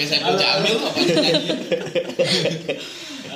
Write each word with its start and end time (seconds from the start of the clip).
Kayak 0.00 0.16
saya 0.16 0.32
baca 0.32 0.46
ambil 0.56 0.74
apa. 0.80 1.00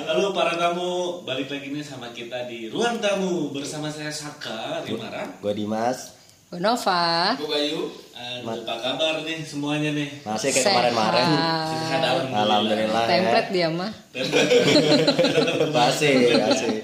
Halo 0.09 0.33
para 0.33 0.57
tamu, 0.57 1.21
balik 1.21 1.53
lagi 1.53 1.69
nih 1.69 1.85
sama 1.85 2.09
kita 2.09 2.49
di 2.49 2.73
ruang 2.73 2.97
tamu 2.97 3.53
bersama 3.53 3.85
saya 3.93 4.09
Saka 4.09 4.81
Rimaran. 4.81 5.37
Gue 5.45 5.53
Dimas. 5.53 6.17
Bu 6.49 6.57
Nova. 6.57 7.37
Gue 7.37 7.45
Bayu. 7.45 7.93
Aduh, 8.17 8.65
apa 8.65 8.81
kabar 8.81 9.21
nih 9.21 9.45
semuanya 9.45 9.93
nih? 9.93 10.09
Masih 10.25 10.49
kayak 10.57 10.65
kemarin-kemarin. 10.65 11.25
Sehat 11.69 12.01
alhamdulillah. 12.01 12.41
Alhamdulillah 12.49 13.03
ya. 13.05 13.09
Template 13.13 13.49
dia 13.53 13.67
mah. 13.69 13.91
Masih, 15.77 16.13
masih. 16.41 16.81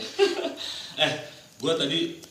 eh, 1.02 1.12
gua 1.58 1.74
tadi 1.74 2.22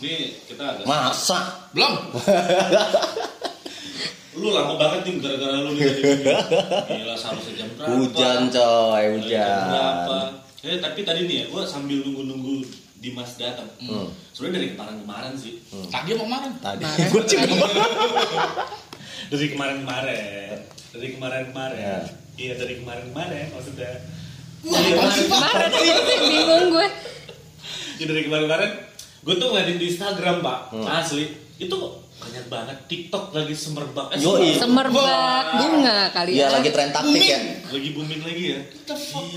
nih 0.00 0.40
kita 0.48 0.64
agak 0.72 0.88
Masa? 0.88 1.68
Belum. 1.76 2.00
lu 4.34 4.50
lama 4.50 4.74
banget 4.74 5.00
nih 5.04 5.14
gara-gara 5.18 5.56
lu 5.58 5.70
nih. 5.72 5.86
Gila 6.84 7.14
sampai 7.14 7.52
jam 7.52 7.68
berapa? 7.72 7.90
Hujan 7.92 8.40
coy, 8.48 9.04
Jam 9.22 9.58
berapa? 9.64 10.18
hujan. 10.20 10.30
Eh, 10.64 10.78
tapi 10.80 11.00
tadi 11.02 11.20
nih 11.24 11.36
ya, 11.36 11.44
gua 11.48 11.62
sambil 11.62 12.00
nunggu-nunggu 12.00 12.64
Dimas 12.96 13.36
datang. 13.36 13.68
Hmm. 13.78 14.08
Sebenarnya 14.32 14.54
dari 14.56 14.68
kemarin-kemarin 14.72 15.32
sih. 15.36 15.60
Tadi 15.86 16.08
mau 16.14 16.24
kemarin. 16.24 16.50
Tadi 16.56 16.80
Kemarin. 16.80 17.06
gue 17.06 17.22
juga 17.22 17.44
Dari 19.26 19.46
kemarin-kemarin. 19.50 20.56
Dari 20.90 21.08
kemarin-kemarin. 21.12 21.78
Ya. 21.78 21.98
Iya, 22.34 22.52
dari 22.56 22.74
kemarin-kemarin 22.80 23.46
maksudnya. 23.52 23.92
Wah, 24.64 24.80
apa 24.80 25.06
sih, 25.12 25.26
Pak? 25.26 25.40
Kemarin 25.44 25.70
itu 25.70 26.02
sih 26.02 26.18
bingung 26.24 26.66
gue. 26.72 26.86
Ya, 27.94 28.04
dari 28.08 28.22
kemarin-kemarin 28.24 28.70
gue 29.20 29.34
tuh 29.34 29.46
ngeliatin 29.48 29.78
di 29.78 29.86
Instagram 29.88 30.36
pak 30.40 30.58
Hmm. 30.68 30.84
asli 30.84 31.24
itu 31.54 31.76
banyak 32.24 32.44
banget 32.46 32.76
TikTok 32.86 33.24
lagi 33.30 33.54
semerbak 33.54 34.06
eh, 34.10 34.18
Yoi. 34.18 34.56
Semerbak 34.56 35.04
Wah. 35.44 35.58
bunga 35.58 35.98
kali 36.10 36.30
Iya 36.32 36.42
ya. 36.42 36.48
lagi 36.50 36.68
tren 36.70 36.90
taktik 36.90 37.20
ya. 37.22 37.40
lagi 37.66 37.88
booming 37.90 38.20
lagi 38.20 38.44
ya 38.46 38.58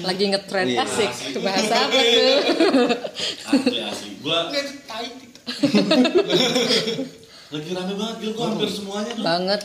Lagi 0.02 0.24
ngetrend 0.28 0.70
Iya. 0.70 0.80
asik. 0.82 1.10
Asli. 1.10 1.28
Itu 1.28 1.40
bahasa 1.42 1.76
apa 1.78 2.00
tuh? 2.00 2.40
asli 3.48 3.78
asli 3.82 4.10
itu 4.16 4.74
tai. 4.84 5.08
lagi 7.48 7.70
rame 7.72 7.94
banget 7.94 8.16
gila 8.20 8.32
gue 8.34 8.46
hampir 8.46 8.70
semuanya 8.70 9.12
tuh 9.14 9.24
Banget. 9.24 9.62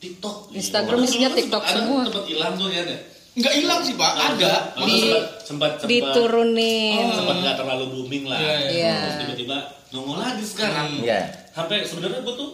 TikTok 0.00 0.36
Instagram 0.50 0.98
isinya 1.02 1.30
TikTok 1.30 1.64
semua. 1.64 2.02
tempat 2.04 2.24
hilang 2.26 2.54
tuh 2.54 2.68
ya 2.68 2.82
ada 2.82 2.96
Nggak 3.30 3.54
hilang 3.54 3.80
sih, 3.80 3.94
Pak. 3.94 4.10
Ada. 4.34 4.74
Oh, 4.74 4.82
Di- 4.82 5.06
sempat 5.06 5.22
sempat 5.46 5.70
sempat 5.78 5.86
Diturunin. 5.86 7.06
sempat 7.14 7.36
nggak 7.38 7.56
terlalu 7.56 7.84
booming 7.88 8.24
lah 8.26 8.36
Iya, 8.36 8.54
iya. 8.66 8.96
terus 8.98 9.16
tiba-tiba 9.22 9.56
nongol 9.90 10.18
lagi 10.18 10.42
sekarang 10.42 10.88
Iya. 10.98 11.20
Sampai 11.60 11.76
sebenarnya 11.82 12.20
gue 12.20 12.34
tuh 12.34 12.50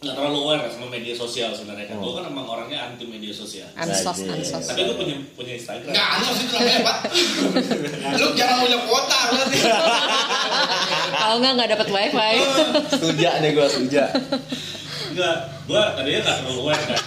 nggak 0.00 0.14
terlalu 0.14 0.38
aware 0.42 0.64
sama 0.66 0.88
media 0.88 1.12
sosial 1.12 1.52
sebenarnya 1.52 1.86
kan 1.86 1.94
Hmm. 1.94 2.02
gue 2.02 2.12
kan 2.14 2.24
emang 2.26 2.46
orangnya 2.46 2.78
anti 2.86 3.04
media 3.04 3.28
sosial 3.30 3.68
Ansos, 3.74 4.16
ansos. 4.18 4.64
tapi 4.64 4.80
gue 4.82 4.96
punya 4.96 5.16
punya 5.34 5.52
Instagram 5.54 5.92
Nggak 5.92 6.08
ansos 6.10 6.36
itu 6.38 6.48
namanya, 6.50 6.80
Pak. 6.82 6.96
Lu 8.16 8.26
jangan 8.32 8.56
punya 8.58 8.78
kuota 8.80 9.18
berarti. 9.28 9.58
Kalau 11.12 11.36
nggak 11.38 11.52
nggak 11.54 11.70
dapat 11.70 11.88
wifi. 11.90 12.32
Setuja 12.90 13.30
nih 13.38 13.50
gue, 13.52 13.66
setuja. 13.66 14.04
enggak 15.10 15.36
gue 15.64 15.82
tadinya 15.92 16.20
nggak 16.22 16.36
terlalu 16.38 16.60
aware 16.62 16.82
kan 16.82 17.00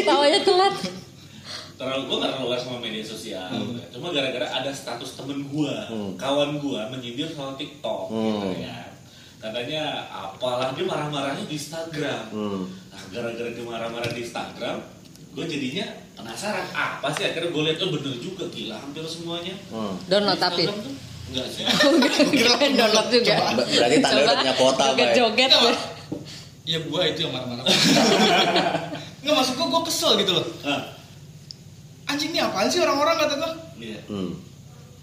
Tawanya 0.00 0.40
telat. 0.40 0.74
terlalu 1.74 2.02
gue 2.06 2.16
nggak 2.18 2.30
terlalu 2.30 2.46
aware 2.46 2.60
sama 2.60 2.76
media 2.78 3.00
sosial 3.02 3.48
cuma 3.90 4.08
gara-gara 4.10 4.46
ada 4.46 4.68
status 4.70 5.16
temen 5.16 5.44
gue 5.46 5.74
Hmm. 5.86 6.12
kawan 6.14 6.56
gue 6.56 6.80
menyindir 6.88 7.28
soal 7.28 7.56
TikTok 7.56 8.08
gitu 8.08 8.46
Hmm. 8.46 8.52
ya 8.54 8.89
katanya 9.40 9.82
apalah 10.06 10.70
dia 10.70 10.84
marah-marahnya 10.84 11.44
di 11.44 11.56
Instagram 11.56 12.22
Hmm. 12.28 12.68
nah 12.86 13.02
gara-gara 13.10 13.48
dia 13.48 13.64
marah-marah 13.64 14.10
di 14.10 14.20
Instagram 14.20 14.76
gue 15.30 15.44
jadinya 15.46 15.86
penasaran 16.12 16.66
apa 16.70 17.08
sih 17.10 17.24
akhirnya 17.24 17.48
gue 17.48 17.62
lihat 17.64 17.78
oh 17.80 17.90
bener 17.90 18.14
juga 18.16 18.44
gila 18.46 18.76
hampir 18.76 19.00
semuanya 19.06 19.54
Hmm. 19.68 19.96
Download 20.04 20.36
tapi. 20.36 20.64
Tuh 20.64 20.76
enggak 21.30 21.46
sih 21.48 21.62
Kirain 22.34 22.72
download 22.74 23.08
juga. 23.08 23.34
Ber- 23.54 23.64
berarti 23.64 23.96
tanda 23.98 24.20
udah 24.20 24.34
punya 24.36 24.54
kuota. 24.54 24.84
Joget-joget. 24.90 25.50
Iya, 26.62 26.78
gua 26.84 27.00
itu 27.04 27.18
yang 27.20 27.32
marah-marah. 27.32 27.64
Nggak, 29.22 29.34
maksud 29.34 29.54
gua, 29.54 29.66
gua 29.68 29.82
kesel 29.82 30.12
gitu 30.18 30.32
loh. 30.32 30.46
ah 30.62 30.82
Anjing 32.06 32.30
ini 32.30 32.38
apaan 32.38 32.66
sih 32.66 32.78
orang-orang 32.78 33.16
kata 33.16 33.34
gua? 33.36 33.52
iya 33.76 33.98
Hmm. 34.04 34.34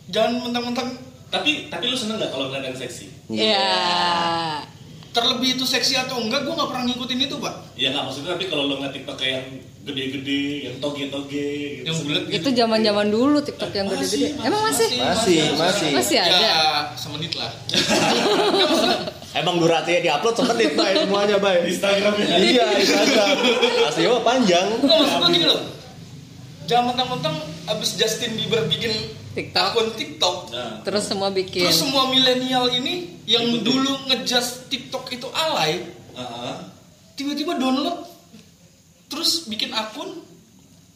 Jangan 0.08 0.32
mentang-mentang 0.44 0.88
tapi 1.28 1.68
tapi 1.68 1.86
lu 1.86 1.96
seneng 1.96 2.18
nggak 2.18 2.32
kalau 2.32 2.48
ngeliat 2.48 2.66
yang 2.66 2.78
seksi 2.78 3.06
Iya. 3.28 3.68
terlebih 5.12 5.58
itu 5.58 5.66
seksi 5.66 5.98
atau 5.98 6.22
enggak, 6.22 6.46
gua 6.46 6.54
nggak 6.54 6.70
pernah 6.70 6.84
ngikutin 6.86 7.20
itu, 7.20 7.36
Pak. 7.36 7.54
ya 7.74 7.90
nggak 7.90 8.06
maksudnya 8.06 8.38
tapi 8.38 8.46
kalau 8.46 8.70
lu 8.70 8.78
ngeliat 8.78 8.94
TikTok 8.94 9.18
kayak 9.18 9.34
yang 9.34 9.48
gede-gede 9.84 10.44
yang 10.64 10.76
toge-toge 10.78 11.48
gitu 11.80 11.86
Yang 11.86 11.98
bulat 12.04 12.24
gitu. 12.28 12.36
Itu 12.38 12.50
zaman-zaman 12.54 13.08
dulu 13.08 13.38
TikTok 13.40 13.72
yang 13.72 13.88
Masih, 13.88 13.98
gede-gede. 13.98 14.28
Emang 14.44 14.62
masih? 14.62 14.88
Masih, 14.94 15.38
masih. 15.56 15.90
Masih 15.96 16.18
ada. 16.20 16.38
Ya, 16.38 16.58
semenit 16.94 17.34
lah. 17.34 17.52
Emang 19.40 19.56
durasinya 19.58 20.02
diupload 20.02 20.36
semenit, 20.36 20.72
Bay, 20.74 20.94
semuanya, 20.98 21.38
Bay. 21.38 21.58
di 21.62 21.70
Instagram 21.72 22.14
ya 22.18 22.36
Iya, 22.38 22.66
Instagram. 22.76 23.28
Asli 23.86 24.04
mah 24.06 24.22
panjang. 24.22 24.68
Nggak, 24.78 24.98
maksud 24.98 25.18
gua 25.18 25.30
gini 25.30 25.46
loh. 25.46 25.62
Jangan 26.68 26.84
mentang-mentang 26.92 27.36
abis 27.66 27.90
Justin 27.96 28.36
Bieber 28.36 28.68
bikin 28.68 28.92
TikTok. 29.38 29.66
akun 29.70 29.88
TikTok, 29.94 30.38
nah, 30.50 30.82
Terus 30.82 31.04
semua 31.06 31.30
bikin. 31.30 31.62
terus 31.62 31.78
semua 31.78 32.10
milenial 32.10 32.66
ini 32.74 33.22
yang 33.30 33.46
Ikutin. 33.46 33.62
dulu 33.62 33.94
ngejudge 34.10 34.66
TikTok 34.74 35.06
itu 35.14 35.28
alay, 35.30 35.86
ah. 36.18 36.58
tiba-tiba 37.14 37.54
download, 37.62 38.10
terus 39.14 39.46
bikin 39.46 39.70
akun, 39.78 40.26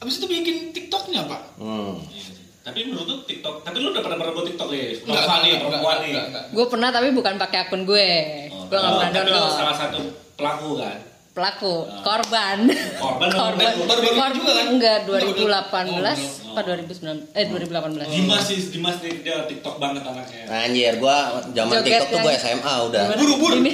abis 0.02 0.18
itu 0.18 0.26
bikin 0.26 0.74
TikToknya 0.74 1.30
pak. 1.30 1.42
Hmm. 1.62 2.02
Iya 2.10 2.42
tapi 2.62 2.86
menurut 2.86 3.10
lu 3.10 3.18
TikTok 3.26 3.66
tapi 3.66 3.82
lu 3.82 3.90
udah 3.90 4.06
pernah 4.06 4.18
pernah 4.22 4.34
buat 4.38 4.46
TikTok 4.46 4.70
ya 4.70 4.94
Enggak, 5.02 5.26
Nova 5.26 5.36
nih 5.42 5.50
enggak, 5.50 5.62
perempuan 5.66 5.98
nih. 6.06 6.14
Gue 6.54 6.66
pernah 6.70 6.90
tapi 6.94 7.08
bukan 7.10 7.34
pakai 7.42 7.58
akun 7.66 7.82
gue. 7.90 8.10
Oh, 8.54 8.64
gue 8.70 8.78
nggak 8.78 8.92
oh, 8.94 8.98
pernah 9.02 9.10
tapi 9.10 9.26
lu 9.26 9.34
download. 9.34 9.58
salah 9.58 9.76
satu 9.82 10.00
pelaku 10.38 10.70
kan 10.78 10.98
Pelaku, 11.32 11.88
Ah. 11.88 12.04
korban. 12.04 12.68
Korban, 13.00 13.30
korban. 13.40 13.72
baru-baru 13.80 14.04
Korban 14.04 14.32
juga 14.36 14.52
kan? 14.52 14.66
Enggak, 14.68 14.98
Enggak, 15.00 15.24
2018 15.32 15.88
udah. 15.96 16.16
Oh, 16.44 16.52
apa 16.52 16.60
2019? 16.68 17.24
Eh 17.32 17.46
2018. 17.48 18.04
Dimas 18.12 18.42
sih 18.44 18.60
Dimas 18.68 18.98
nih 19.00 19.14
dia 19.24 19.48
TikTok 19.48 19.80
banget 19.80 20.04
anaknya 20.04 20.44
Anjir, 20.52 21.00
gua 21.00 21.18
zaman 21.48 21.72
Joget 21.74 21.88
TikTok 21.88 22.04
tuh 22.04 22.18
yang- 22.18 22.26
gua 22.28 22.34
SMA 22.36 22.74
udah. 22.84 23.04
Buru-buru. 23.16 23.56
Ini. 23.58 23.72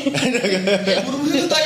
Buru-buru 1.05 1.33
itu 1.33 1.47
tai. 1.49 1.65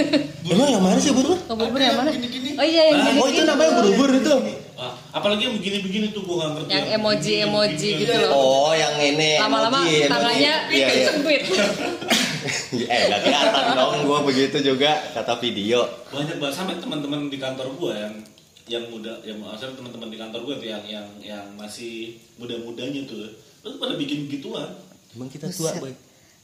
Emang 0.56 0.68
yang 0.70 0.80
mana 0.80 0.96
sih, 0.96 1.12
Buru? 1.12 1.36
Oh, 1.36 1.52
Ada 1.52 1.84
yang 1.84 1.98
mana? 1.98 2.10
Oh 2.56 2.64
iya 2.64 2.82
yang 2.86 2.96
Ah, 2.96 3.04
gini. 3.04 3.18
Oh, 3.20 3.28
itu 3.28 3.42
namanya 3.44 3.70
buru-buru 3.76 4.12
itu. 4.16 4.34
Wah, 4.72 4.92
apalagi 5.10 5.42
yang 5.44 5.54
begini-begini 5.54 6.06
tuh 6.12 6.24
gua 6.24 6.36
nggak 6.38 6.50
ngerti 6.54 6.70
Yang 6.70 6.86
emoji-emoji 6.96 7.88
gitu 7.98 8.12
loh. 8.24 8.30
Oh, 8.32 8.72
yang 8.72 8.96
ini. 8.96 9.36
Lama-lama 9.36 9.84
tangannya 9.84 10.54
Iya, 10.72 10.86
iya. 10.88 11.08
eh, 12.86 13.00
gak 13.06 13.20
kelihatan 13.22 13.64
dong 13.74 13.94
gua 14.04 14.18
begitu 14.22 14.56
juga 14.60 14.98
kata 15.12 15.38
video. 15.38 15.84
banyak 16.08 16.36
banget 16.36 16.54
sampai 16.54 16.76
teman-teman 16.76 17.26
di 17.26 17.36
kantor 17.36 17.66
gua 17.74 17.92
yang 17.94 18.14
yang 18.66 18.84
muda 18.90 19.22
yang 19.22 19.38
maksudnya 19.38 19.74
teman-teman 19.74 20.08
di 20.08 20.18
kantor 20.18 20.40
gua 20.42 20.54
tuh 20.56 20.66
yang 20.66 20.84
yang 20.84 21.06
yang 21.20 21.46
masih 21.54 22.18
muda-mudanya 22.34 23.06
tuh 23.06 23.30
terus 23.62 23.76
pada 23.76 23.94
bikin 23.94 24.26
gituan 24.26 24.70
Emang 25.12 25.28
kita 25.28 25.48
tua. 25.48 25.72
Boy. 25.80 25.92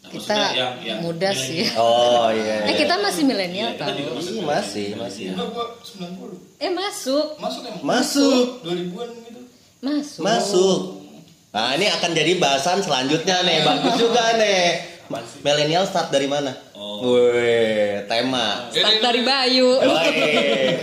Nah, 0.02 0.10
Kita 0.10 0.34
yang, 0.50 0.74
yang 0.82 0.98
muda 0.98 1.30
milenial. 1.30 1.46
sih. 1.46 1.62
Oh, 1.78 2.26
iya. 2.32 2.66
Eh 2.66 2.72
iya. 2.72 2.75
kita 2.75 2.94
masih 2.99 3.22
milenial 3.22 3.70
Iya, 3.70 3.87
masuk 4.10 4.32
Iya, 4.32 4.43
masih, 4.43 4.87
masih. 4.99 5.25
Gua 5.31 5.66
90. 5.78 6.58
Eh 6.58 6.70
masuk, 6.72 7.26
Masuk 7.38 7.62
emang? 7.62 7.82
Masuk. 7.87 8.44
2000-an 8.64 9.08
gitu. 9.20 9.40
masuk. 9.78 10.22
Masuk. 10.25 10.81
Nah, 11.52 11.76
ini 11.76 11.87
akan 11.87 12.10
jadi 12.10 12.32
bahasan 12.34 12.81
selanjutnya 12.81 13.44
nih. 13.44 13.58
Bagus 13.62 13.94
juga 13.94 14.25
nih. 14.40 14.62
Milenial 15.43 15.85
start 15.85 16.09
dari 16.09 16.25
mana? 16.25 16.53
Oh. 16.73 17.05
Wih, 17.05 18.06
tema. 18.06 18.67
Start 18.69 18.99
dari 19.00 19.20
Bayu. 19.20 19.69
Tapi 19.76 20.11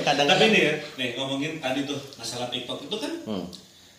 kadang-kadang 0.02 0.50
nih 0.50 0.62
ya 0.62 0.74
nih 0.96 1.10
ngomongin 1.14 1.58
tadi 1.58 1.84
tuh 1.84 1.98
masalah 2.16 2.48
TikTok 2.48 2.84
itu 2.84 2.96
kan 2.96 3.14
Hmm. 3.24 3.46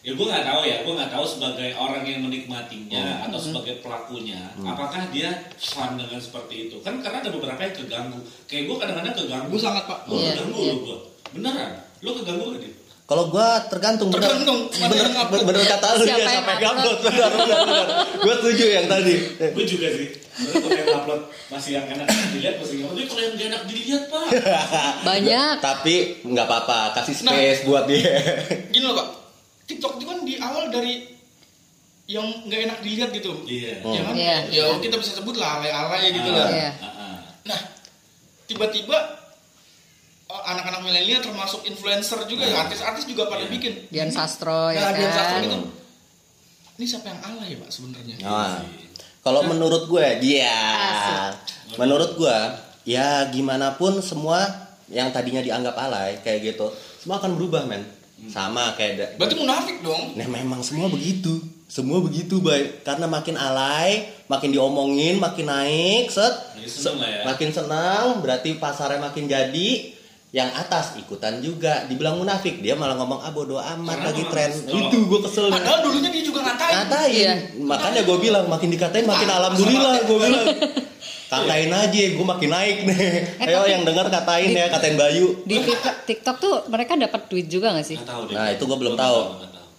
ya 0.01 0.13
gue 0.13 0.27
nggak 0.27 0.45
tahu 0.45 0.61
ya 0.63 0.77
gue 0.81 0.93
nggak 0.93 1.11
tahu 1.11 1.25
sebagai 1.25 1.71
orang 1.75 2.03
yang 2.03 2.21
menikmatinya 2.21 3.05
Hmm. 3.21 3.25
atau 3.29 3.39
sebagai 3.39 3.81
pelakunya 3.81 4.41
apakah 4.59 5.09
dia 5.09 5.29
fun 5.55 5.95
dengan 5.95 6.17
seperti 6.17 6.67
itu 6.67 6.77
kan 6.81 6.99
karena 6.99 7.21
ada 7.21 7.31
beberapa 7.31 7.61
yang 7.61 7.75
keganggu 7.75 8.17
kayak 8.45 8.65
gue 8.65 8.77
kadang-kadang 8.77 9.13
keganggu 9.15 9.49
Gue 9.51 9.61
sangat 9.61 9.85
pak. 9.85 9.99
Gua 10.05 10.17
Iya, 10.17 10.31
keganggu 10.35 10.57
iya. 10.59 10.73
lo 10.73 10.77
gue 10.83 10.97
beneran 11.31 11.71
lo 12.01 12.11
keganggu 12.17 12.45
gak 12.49 12.61
nih 12.61 12.73
Kalau 13.11 13.27
gua 13.27 13.59
tergantung 13.67 14.07
Tergantung, 14.09 14.71
bener, 14.71 15.03
yang 15.03 15.27
bener, 15.27 15.43
bener 15.43 15.65
kata 15.67 15.99
lu 15.99 16.05
Siapa 16.07 16.15
ya 16.15 16.23
yang 16.23 16.31
sampai 16.39 16.55
upload? 16.55 16.71
upload 16.71 16.99
bener 17.03 17.29
bener 17.29 17.59
bener. 17.67 17.87
Gua 18.17 18.35
setuju 18.39 18.65
yang 18.71 18.87
tadi. 18.87 19.15
gue 19.51 19.65
juga 19.67 19.89
sih 19.91 20.09
kalau 20.41 20.71
yang 20.71 20.89
upload 20.95 21.23
masih 21.51 21.71
yang 21.75 21.87
enak 21.91 22.07
dilihat 22.31 22.55
masih 22.57 22.75
nggak 22.79 22.89
tapi 22.89 23.03
kalau 23.05 23.21
yang 23.21 23.35
gak 23.35 23.49
enak 23.51 23.63
dilihat 23.67 24.03
pak 24.07 24.27
Banyak. 25.11 25.55
Tapi 25.59 25.95
nggak 26.23 26.47
apa-apa, 26.47 26.79
kasih 26.95 27.15
Nah. 27.21 27.35
space 27.35 27.61
buat 27.67 27.85
dia. 27.85 28.15
Gini 28.71 28.85
loh 28.85 28.95
pak. 28.95 29.09
TikTok 29.67 29.93
itu 29.99 30.05
kan 30.05 30.19
di 30.23 30.35
awal 30.39 30.65
dari 30.69 30.95
yang 32.07 32.27
nggak 32.47 32.61
enak 32.65 32.79
dilihat 32.81 33.11
gitu. 33.13 33.33
iya 33.45 33.83
Hmm. 33.83 33.91
Ya 33.91 34.01
kan? 34.01 34.15
Iya. 34.15 34.37
Ya 34.49 34.65
kita 34.79 34.95
bisa 34.97 35.13
sebut 35.15 35.35
lah 35.35 35.59
alay-alay 35.59 36.11
gitu 36.11 36.27
Ah, 36.27 36.37
lah. 36.37 36.49
Iya. 36.49 36.71
ah, 36.79 36.87
ah. 36.87 37.17
nah 37.45 37.59
tiba-tiba 38.47 38.97
oh, 38.97 39.03
anak-anak 40.45 40.81
milenial 40.81 41.21
termasuk 41.21 41.61
influencer 41.65 42.23
juga 42.25 42.45
ya 42.45 42.63
artis-artis 42.63 43.05
juga 43.05 43.27
pada 43.27 43.43
Iya. 43.43 43.51
bikin 43.51 43.73
Dian 43.89 44.09
Sastro 44.09 44.69
ya 44.69 44.81
Nah, 44.81 44.93
Dian 44.93 45.11
Sastro 45.11 45.37
kan. 45.37 45.45
gitu. 45.45 45.59
ini 46.75 46.85
siapa 46.87 47.07
yang 47.07 47.21
alay 47.23 47.49
ya 47.51 47.57
pak 47.59 47.69
sebenarnya 47.69 48.15
Nah, 48.21 48.57
kalau 49.21 49.45
menurut 49.45 49.85
gue, 49.85 50.07
dia. 50.19 50.57
Asik. 50.73 51.77
Menurut 51.77 52.17
gue, 52.17 52.39
ya 52.87 53.29
gimana 53.29 53.77
pun 53.77 54.01
semua 54.01 54.41
yang 54.89 55.11
tadinya 55.11 55.39
dianggap 55.39 55.77
alay 55.77 56.17
kayak 56.19 56.41
gitu, 56.47 56.73
semua 56.97 57.21
akan 57.21 57.37
berubah, 57.37 57.63
men. 57.65 57.85
Sama 58.27 58.73
kayak 58.75 58.93
da- 58.97 59.13
berarti 59.17 59.33
munafik 59.35 59.81
dong 59.81 60.13
Nah, 60.13 60.25
memang 60.27 60.61
semua 60.61 60.89
begitu. 60.89 61.37
Semua 61.67 62.01
begitu, 62.01 62.41
baik. 62.41 62.81
Karena 62.83 63.07
makin 63.07 63.37
alay, 63.37 64.09
makin 64.27 64.51
diomongin, 64.51 65.17
makin 65.17 65.47
naik, 65.47 66.09
set. 66.09 66.33
Makin 66.53 66.67
seneng 66.67 66.97
lah 66.99 67.09
ya. 67.09 67.23
Makin 67.25 67.51
senang, 67.51 68.05
berarti 68.19 68.51
pasarnya 68.57 68.99
makin 69.01 69.25
jadi. 69.25 69.71
Yang 70.31 70.51
atas 70.57 70.95
ikutan 70.95 71.43
juga, 71.43 71.83
dibilang 71.85 72.15
munafik, 72.15 72.63
dia 72.63 72.79
malah 72.79 72.95
ngomong 72.95 73.19
ah 73.19 73.31
bodo 73.31 73.59
amat 73.59 73.99
Karena 73.99 74.07
lagi 74.07 74.23
tren. 74.31 74.51
kalau- 74.63 74.87
Itu 74.87 74.97
gue 75.05 75.21
kesel. 75.27 75.47
padahal 75.51 75.79
dulunya 75.83 76.07
dia 76.09 76.23
juga 76.23 76.41
ngatain 76.47 76.75
Katain. 76.81 77.11
Iya. 77.13 77.33
Makanya 77.61 78.01
gue 78.01 78.17
bilang 78.17 78.45
makin 78.47 78.69
dikatain 78.69 79.05
makin 79.05 79.27
alhamdulillah 79.29 79.95
gue 80.01 80.19
bilang. 80.21 80.47
Katain 81.27 81.67
aja, 81.69 82.03
gue 82.11 82.27
makin 82.29 82.49
naik 82.49 82.79
nih. 82.85 82.99
Eh, 83.39 83.47
Ayo 83.47 83.63
yang 83.65 83.83
denger 83.83 84.07
katain 84.09 84.51
ya, 84.51 84.67
katain 84.69 84.95
Bayu. 84.95 85.43
Di 85.45 85.57
TikTok, 85.61 85.97
TikTok 86.05 86.37
tuh 86.39 86.55
mereka 86.67 86.95
dapat 86.95 87.27
duit 87.27 87.47
juga 87.47 87.71
gak 87.73 87.87
sih? 87.87 87.95
Tahu 87.97 88.23
deh. 88.27 88.35
Nah, 88.35 88.51
itu 88.51 88.63
gua 88.65 88.79
belum 88.79 88.95
tahu. 88.95 89.19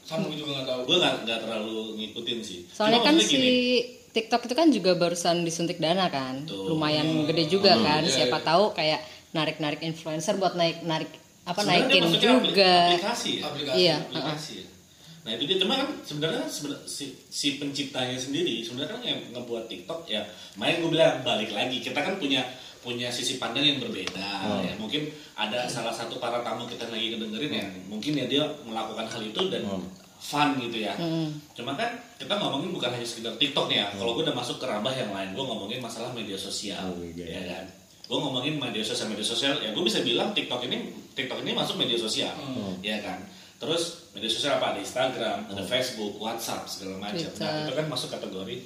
sama 0.02 0.28
gue 0.28 0.36
juga 0.36 0.52
nggak 0.54 0.68
tahu 0.68 0.80
Gue 0.84 0.98
nggak 0.98 1.16
nggak 1.24 1.40
terlalu 1.42 1.76
ngikutin 1.96 2.40
sih. 2.42 2.60
Soalnya 2.68 3.00
Cuma 3.00 3.08
kan 3.08 3.16
si 3.18 3.32
gini, 3.32 3.56
TikTok 4.12 4.42
itu 4.44 4.54
kan 4.54 4.68
juga 4.68 4.92
barusan 4.94 5.40
disuntik 5.42 5.80
dana 5.80 6.12
kan, 6.12 6.44
Betul. 6.44 6.68
lumayan 6.68 7.08
gede 7.24 7.48
juga 7.48 7.80
kan. 7.80 8.04
iya, 8.04 8.12
Siapa 8.12 8.36
iya. 8.36 8.44
tahu 8.44 8.76
kayak 8.76 9.00
narik-narik 9.32 9.80
influencer 9.82 10.36
buat 10.36 10.54
naik 10.54 10.84
narik 10.84 11.12
apa 11.42 11.60
sebenarnya 11.60 11.88
naikin 11.88 12.04
juga. 12.14 12.72
Aplikasi 12.88 13.32
ya. 13.34 13.42
aplikasi 13.44 13.78
Iya. 13.78 13.96
aplikasi 14.04 14.54
ya. 14.58 14.68
Nah 15.22 15.32
itu 15.32 15.44
dia 15.46 15.58
cuma 15.58 15.74
kan 15.76 15.90
sebenarnya 16.02 16.44
seben- 16.48 16.82
si, 16.84 17.06
si 17.28 17.56
penciptanya 17.56 18.18
sendiri 18.18 18.60
sebenarnya 18.60 18.92
kan 18.92 19.04
yang 19.04 19.20
ngebuat 19.32 19.66
TikTok 19.66 20.06
ya 20.06 20.22
main 20.56 20.78
gue 20.78 20.90
bilang 20.90 21.22
balik 21.22 21.50
lagi 21.50 21.78
kita 21.78 21.96
kan 21.96 22.18
punya 22.18 22.42
punya 22.80 23.06
sisi 23.08 23.38
pandang 23.38 23.62
yang 23.64 23.78
berbeda 23.78 24.18
Hmm. 24.42 24.62
ya 24.64 24.74
mungkin 24.76 25.06
ada 25.36 25.66
salah 25.68 25.94
satu 25.94 26.18
para 26.18 26.42
tamu 26.42 26.66
kita 26.66 26.90
lagi 26.90 27.14
ngedengerin 27.14 27.54
yang 27.56 27.70
mungkin 27.86 28.14
ya 28.16 28.26
dia 28.26 28.44
melakukan 28.60 29.06
hal 29.06 29.22
itu 29.22 29.42
dan 29.48 29.62
Hmm. 29.64 29.86
fun 30.20 30.58
gitu 30.60 30.78
ya 30.80 30.94
Hmm. 30.96 31.30
cuma 31.52 31.74
kan 31.74 31.90
kita 32.16 32.34
ngomongin 32.36 32.70
bukan 32.72 32.90
hanya 32.92 33.06
sekedar 33.06 33.34
TikTok 33.36 33.66
nih 33.68 33.78
ya 33.80 33.94
kalau 33.94 34.14
gue 34.14 34.24
udah 34.24 34.34
masuk 34.36 34.58
ke 34.58 34.66
ranah 34.66 34.90
yang 34.92 35.10
lain 35.12 35.30
gue 35.32 35.44
ngomongin 35.44 35.78
masalah 35.80 36.10
media 36.12 36.36
sosial 36.36 36.82
Oh, 36.88 37.06
iya. 37.08 37.26
ya 37.28 37.42
kan 37.48 37.66
gue 38.02 38.18
ngomongin 38.18 38.56
media 38.56 38.82
sosial 38.82 39.08
media 39.08 39.24
sosial. 39.24 39.56
Ya 39.58 39.72
gue 39.72 39.82
bisa 39.82 40.02
bilang 40.02 40.32
TikTok 40.32 40.62
ini 40.66 40.78
TikTok 41.12 41.42
ini 41.42 41.52
masuk 41.52 41.76
media 41.76 41.96
sosial 41.96 42.34
ya 42.80 43.00
kan? 43.00 43.24
Terus 43.56 44.10
media 44.12 44.28
sosial 44.28 44.58
apa? 44.58 44.74
Ada 44.74 44.80
Instagram 44.82 45.38
ada 45.48 45.64
Facebook 45.64 46.18
WhatsApp 46.18 46.66
segala 46.66 46.98
macam. 47.00 47.30
Nah 47.38 47.52
itu 47.62 47.72
kan 47.72 47.86
masuk 47.88 48.10
kategori 48.10 48.58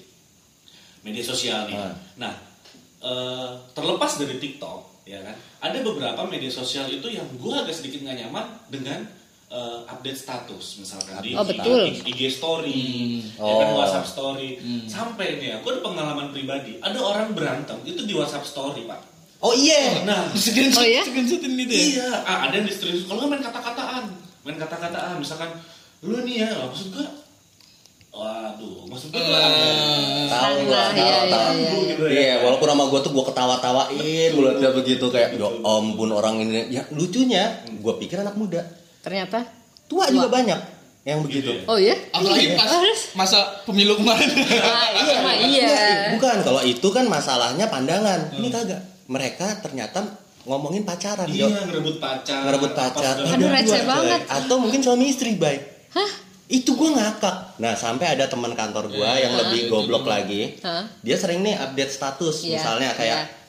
media 1.02 1.24
sosial 1.24 1.70
nih. 1.70 1.78
Ah. 1.78 1.94
nah 2.18 2.34
eh, 3.00 3.50
terlepas 3.72 4.18
dari 4.18 4.36
TikTok 4.36 5.06
ya 5.06 5.22
kan? 5.22 5.36
Ada 5.62 5.84
beberapa 5.84 6.26
media 6.26 6.50
sosial 6.50 6.88
itu 6.88 7.06
yang 7.08 7.28
gue 7.32 7.54
agak 7.54 7.76
sedikit 7.76 8.02
nggak 8.02 8.26
nyaman 8.26 8.46
dengan 8.68 9.06
eh, 9.46 9.80
update 9.86 10.18
status. 10.18 10.82
Misalkan 10.82 11.22
di 11.22 11.38
Oh, 11.38 11.46
betul. 11.46 11.86
IG, 12.02 12.34
story 12.34 12.82
ya 13.38 13.46
Oh. 13.46 13.62
kan 13.62 13.70
WhatsApp 13.78 14.08
story. 14.10 14.58
Sampai 14.90 15.38
nih 15.38 15.54
ya 15.54 15.58
gue 15.62 15.70
ada 15.70 15.86
pengalaman 15.86 16.34
pribadi. 16.34 16.82
Ada 16.82 16.98
orang 16.98 17.38
berantem 17.38 17.78
itu 17.86 18.02
di 18.02 18.18
WhatsApp 18.18 18.42
story 18.42 18.90
pak 18.90 19.14
Oh 19.46 19.54
iya. 19.54 20.02
nah 20.02 20.26
screenshot 20.34 20.82
Oh, 20.82 20.86
iya? 20.86 21.02
screenshotin 21.04 21.54
gitu 21.56 21.70
ya 21.70 21.84
Iya, 21.94 22.10
ah, 22.24 22.38
ada 22.44 22.54
yang 22.56 22.66
di 22.66 22.74
screenshot. 22.74 23.06
Kalau 23.06 23.20
nggak 23.22 23.32
main 23.32 23.44
kata-kataan, 23.44 24.04
main 24.42 24.58
kata-kataan. 24.58 25.14
Misalkan, 25.16 25.50
lu 26.02 26.18
nih 26.20 26.42
ya, 26.42 26.50
lah, 26.52 26.66
maksud 26.68 26.90
gua, 26.92 27.06
waduh, 28.12 28.88
maksud 28.88 29.08
gua 29.10 29.20
tuh 29.20 29.30
agak- 29.30 29.54
Tahu 30.26 30.56
Nah, 30.56 30.64
gua, 30.64 30.82
iya, 30.90 30.90
tahu, 30.90 30.98
iya, 30.98 31.20
tahu. 31.28 31.54
iya, 31.54 31.72
gitu 31.86 32.04
ya. 32.04 32.12
Iya, 32.12 32.34
walaupun 32.42 32.68
sama 32.68 32.84
gue 32.88 33.00
tuh 33.00 33.12
gue 33.12 33.26
ketawa-tawain, 33.26 34.30
mulut 34.32 34.56
dia 34.58 34.72
begitu 34.72 35.06
kayak, 35.08 35.30
ya 35.32 35.48
ampun 35.62 36.10
orang 36.10 36.36
ini. 36.40 36.72
Ya 36.72 36.82
lucunya, 36.90 37.44
gue 37.68 37.94
pikir 37.98 38.18
anak 38.18 38.34
muda, 38.34 38.66
Ternyata 39.00 39.46
tua 39.86 40.10
juga 40.10 40.26
banyak 40.28 40.60
yang 41.04 41.22
begitu. 41.22 41.54
Oh 41.66 41.78
ya? 41.78 41.94
apalagi 42.10 42.58
pas 42.58 42.66
Terus? 42.66 43.14
masa 43.14 43.38
pemilu 43.62 43.94
kemarin 43.96 44.26
Ah, 44.58 44.90
iya, 44.92 45.18
iya. 45.46 45.70
Bukan 46.18 46.42
kalau 46.42 46.62
itu 46.62 46.88
kan 46.90 47.06
masalahnya 47.06 47.70
pandangan. 47.70 48.34
Ini 48.34 48.50
kagak. 48.50 48.82
Mereka 49.06 49.62
ternyata 49.62 50.02
ngomongin 50.46 50.86
pacaran. 50.86 51.26
Iya, 51.30 51.50
ngerebut 51.70 51.98
pacar. 51.98 52.46
ngerebut 52.46 52.72
pacar. 52.74 53.14
Aduh, 53.18 53.30
Ada 53.30 53.48
receh 53.50 53.82
banget. 53.86 54.20
Atau 54.30 54.56
mungkin 54.62 54.82
suami 54.82 55.10
istri, 55.10 55.38
bay. 55.38 55.58
Hah? 55.94 56.12
Itu 56.46 56.78
gue 56.78 56.94
ngakak. 56.94 57.58
Nah, 57.58 57.74
sampai 57.74 58.14
ada 58.14 58.30
teman 58.30 58.54
kantor 58.54 58.94
gue 58.94 59.02
Iya, 59.02 59.26
yang 59.26 59.34
lebih 59.34 59.70
goblok 59.70 60.06
lagi. 60.06 60.62
Dia 61.02 61.18
sering 61.18 61.42
nih 61.42 61.58
update 61.58 61.90
status, 61.90 62.46
Iya, 62.46 62.62
misalnya 62.62 62.94
kayak 62.94 63.46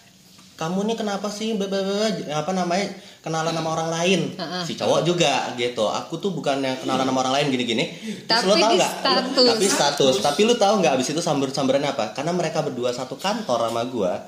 kamu 0.57 0.89
nih 0.89 0.97
kenapa 0.97 1.29
sih 1.29 1.53
bla, 1.53 1.69
bla, 1.69 1.85
bla, 1.85 2.09
apa 2.33 2.49
namanya 2.57 2.89
kenalan 3.21 3.53
sama 3.53 3.77
orang 3.77 3.91
lain 3.93 4.21
si 4.65 4.73
cowok 4.73 5.05
juga 5.05 5.53
gitu 5.53 5.85
aku 5.85 6.17
tuh 6.17 6.33
bukannya 6.33 6.81
kenalan 6.81 7.05
sama 7.05 7.29
orang 7.29 7.35
lain 7.37 7.47
gini-gini 7.53 7.85
Tapi 8.25 8.49
lo 8.49 8.57
tau 8.57 8.73
nggak? 8.73 8.93
status. 9.05 9.47
tapi 9.53 9.67
status 9.69 10.15
tapi 10.25 10.41
lu 10.49 10.57
tahu 10.57 10.81
nggak 10.81 10.97
abis 10.97 11.13
itu 11.13 11.21
sambar 11.21 11.53
sambaran 11.53 11.85
apa 11.85 12.17
karena 12.17 12.33
mereka 12.33 12.65
berdua 12.65 12.89
satu 12.89 13.21
kantor 13.21 13.69
sama 13.69 13.85
gua 13.85 14.25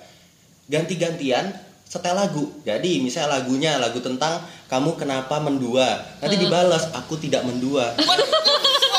ganti-gantian 0.69 1.51
setel 1.83 2.13
lagu. 2.13 2.53
Jadi 2.63 3.01
misalnya 3.01 3.41
lagunya 3.41 3.81
lagu 3.81 3.99
tentang 3.99 4.45
kamu 4.69 5.01
kenapa 5.01 5.41
mendua. 5.41 6.05
Nanti 6.21 6.37
dibalas 6.37 6.93
aku 6.93 7.17
tidak 7.17 7.43
mendua. 7.49 7.97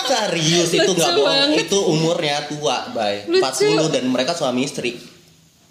Serius 0.10 0.74
itu 0.74 0.90
nggak 0.90 1.14
bohong. 1.14 1.54
itu 1.54 1.78
umurnya 1.78 2.50
tua 2.50 2.90
bay. 2.90 3.30
Lucu. 3.30 3.46
40 3.70 3.94
dan 3.94 4.04
mereka 4.10 4.34
suami 4.34 4.66
istri. 4.66 4.98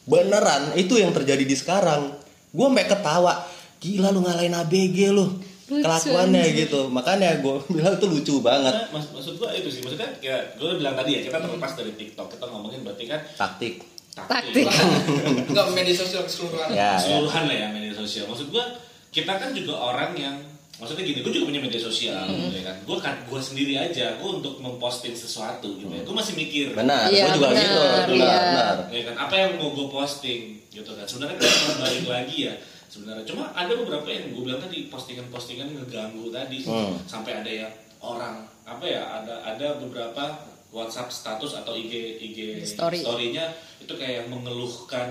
Beneran 0.06 0.78
itu 0.78 0.94
yang 0.94 1.10
terjadi 1.10 1.42
di 1.42 1.56
sekarang. 1.58 2.14
Gue 2.54 2.66
sampai 2.70 2.86
ketawa. 2.86 3.34
Gila 3.78 4.14
lu 4.14 4.22
ngalahin 4.22 4.54
ABG 4.54 5.10
lu. 5.10 5.26
Lucu, 5.68 5.84
kelakuannya 5.84 6.44
gitu. 6.54 6.86
Makanya 6.88 7.42
gue 7.42 7.60
bilang 7.74 7.98
itu 7.98 8.06
lucu 8.06 8.34
banget. 8.40 8.72
Nah, 8.72 8.88
mas- 8.94 9.10
maksud 9.12 9.36
gua 9.36 9.50
itu 9.52 9.68
sih, 9.68 9.82
maksudnya 9.84 10.08
kayak 10.16 10.56
gue 10.56 10.70
bilang 10.80 10.94
tadi 10.96 11.10
ya, 11.12 11.20
kita 11.28 11.44
terlepas 11.44 11.76
dari 11.76 11.92
TikTok, 11.92 12.26
kita 12.32 12.44
ngomongin 12.48 12.80
berarti 12.86 13.04
kan 13.04 13.20
taktik 13.36 13.84
Taktik. 14.26 14.66
nggak 15.52 15.66
media 15.70 15.94
sosial 15.94 16.22
keseluruhan 16.22 16.68
ya, 16.68 16.76
ya. 16.76 16.90
keseluruhan 16.96 17.42
lah 17.44 17.56
ya 17.56 17.66
media 17.68 17.92
sosial. 17.92 18.24
Maksud 18.26 18.48
gua 18.48 18.64
kita 19.08 19.32
kan 19.32 19.50
juga 19.50 19.74
orang 19.74 20.12
yang 20.14 20.36
maksudnya 20.74 21.02
gini, 21.02 21.20
gue 21.20 21.32
juga 21.32 21.46
punya 21.46 21.58
media 21.58 21.80
sosial, 21.80 22.22
Hmm. 22.22 22.48
ya 22.48 22.62
kan. 22.62 22.76
Gue 22.82 22.96
kan 22.96 23.18
gue 23.20 23.40
sendiri 23.40 23.74
aja, 23.74 24.14
gue 24.14 24.30
untuk 24.32 24.58
memposting 24.58 25.10
sesuatu 25.10 25.74
gitu 25.74 25.90
ya. 25.90 26.06
Gue 26.06 26.14
masih 26.14 26.34
mikir. 26.34 26.70
benar 26.70 27.10
Iya, 27.10 27.26
gue 27.26 27.34
juga 27.34 27.48
benar, 27.50 27.58
gitu 27.60 27.78
benar 27.78 28.06
iya. 28.08 28.38
benar 28.38 28.76
ya 28.88 29.02
kan 29.04 29.14
apa 29.18 29.34
yang 29.36 29.50
mau 29.56 29.70
gue 29.70 29.86
posting 29.88 30.40
gitu 30.68 30.90
kan 30.92 31.02
sebenarnya 31.02 31.34
kalau 31.36 31.74
balik 31.80 32.06
lagi 32.06 32.36
ya 32.44 32.54
sebenarnya 32.86 33.24
cuma 33.24 33.50
ada 33.52 33.72
beberapa 33.74 34.06
yang 34.06 34.30
gue 34.30 34.42
bilang 34.44 34.60
tadi 34.60 34.86
postingan-postingan 34.86 35.68
ngeganggu 35.72 36.30
tadi 36.30 36.62
Hmm. 36.62 36.94
sampai 37.04 37.32
ada 37.36 37.50
yang 37.50 37.72
orang 37.98 38.34
apa 38.62 38.84
ya 38.84 39.02
ada 39.18 39.34
ada 39.42 39.66
beberapa 39.76 40.22
WhatsApp 40.68 41.08
status 41.08 41.52
atau 41.56 41.72
IG 41.72 41.92
IG 42.20 42.38
Story. 42.62 43.00
story-nya 43.00 43.48
itu 43.78 43.92
kayak 43.92 44.28
mengeluhkan 44.28 45.08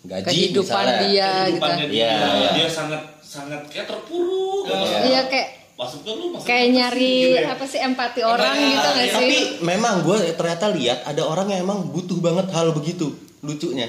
gaji 0.00 0.24
Kehidupan 0.24 0.64
misalnya. 0.86 0.98
dia 1.02 1.08
gitu. 1.26 1.38
kehidupannya 1.58 1.86
dia 1.88 2.06
Iya, 2.06 2.28
iya. 2.32 2.50
dia 2.54 2.68
sangat 2.68 3.02
sangat 3.18 3.60
kayak 3.66 3.86
terpuruk 3.86 4.64
Iya. 4.64 4.98
Iya 5.04 5.20
kayak 5.26 5.48
maksud 5.74 5.98
gue 6.00 6.10
lu 6.12 6.26
maksudnya 6.28 6.46
kayak 6.48 6.58
apa 6.58 6.66
sih, 6.66 6.76
nyari 6.76 7.14
gitu 7.16 7.36
ya? 7.36 7.48
apa 7.48 7.64
sih 7.64 7.78
empati 7.80 8.20
orang 8.20 8.54
gitu 8.56 8.88
nggak 8.88 9.06
sih? 9.06 9.14
tapi 9.14 9.36
memang 9.62 9.94
gue 10.00 10.16
ternyata 10.32 10.66
lihat 10.70 10.98
ada 11.04 11.22
orang 11.22 11.46
yang 11.48 11.60
emang 11.62 11.86
butuh 11.88 12.18
banget 12.18 12.46
hal 12.48 12.70
begitu 12.70 13.06
lucunya 13.40 13.86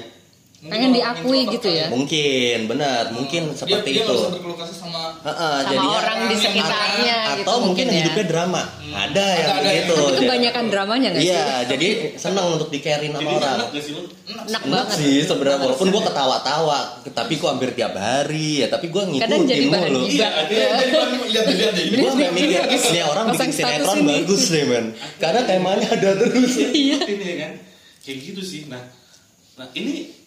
Pengen 0.60 0.92
orang 0.92 1.16
diakui 1.16 1.40
gitu 1.48 1.68
ya. 1.68 1.88
mungkin 1.88 2.58
benar 2.68 3.08
mungkin 3.10 3.42
dia, 3.48 3.56
seperti 3.56 3.90
dia 3.90 4.04
itu. 4.04 4.04
nggak 4.04 4.20
usah 4.20 4.30
berkeluh 4.30 4.56
kesah 4.56 4.76
sama 4.76 5.02
Heeh, 5.18 5.56
Sama 5.56 5.64
jadinya- 5.66 5.96
orang 5.96 6.18
di 6.22 6.36
sekitarnya 6.36 7.16
gitu 7.32 7.40
atau 7.40 7.56
mungkin 7.62 7.84
ya. 7.86 7.94
hidupnya 7.96 8.24
drama. 8.26 8.62
Ada 8.90 9.24
yang 9.24 9.48
Ada, 9.48 9.56
ada. 9.56 9.70
gitu. 9.72 9.94
Tapi 9.96 10.18
kebanyakan 10.20 10.64
dramanya 10.68 11.08
nggak 11.08 11.22
sih? 11.22 11.30
iya 11.30 11.44
jadi 11.64 11.88
seneng 12.14 12.46
untuk 12.50 12.68
di 12.68 12.78
carry 12.78 13.08
sama 13.08 13.18
jadi 13.18 13.34
orang. 13.34 13.56
enak 13.56 13.68
sih 13.80 13.92
banget. 14.68 14.86
sih 14.94 15.16
sebenarnya 15.24 15.58
walaupun 15.58 15.86
gue 15.88 16.02
ketawa-tawa 16.02 16.78
tapi 17.08 17.32
gue 17.34 17.48
hampir 17.48 17.70
tiap 17.72 17.92
hari 17.94 18.48
ya 18.60 18.68
tapi 18.68 18.86
gue 18.86 19.02
ngikutin 19.02 19.24
Kadang 19.24 19.42
jadi 19.46 19.64
bahan 19.66 19.90
mulu. 19.90 20.06
Iya, 20.06 20.28
Iya, 20.44 21.40
jadi 21.72 21.82
gue 21.90 22.10
sampai 22.10 22.30
mikir 22.30 22.60
ini 22.68 23.00
orang 23.02 23.24
bikin 23.32 23.50
sinetron 23.50 23.98
bagus 24.04 24.42
deh 24.46 24.64
men. 24.66 24.84
Karena 25.16 25.40
temanya 25.42 25.88
ada 25.88 26.10
terus. 26.14 26.52
Iya. 26.68 27.00
ini 27.06 27.24
ya 27.24 27.36
kan. 27.38 27.52
Kayak 28.00 28.18
gitu 28.22 28.42
sih. 28.42 28.68
Nah 28.68 28.84
nah 29.56 29.64
ini 29.72 30.19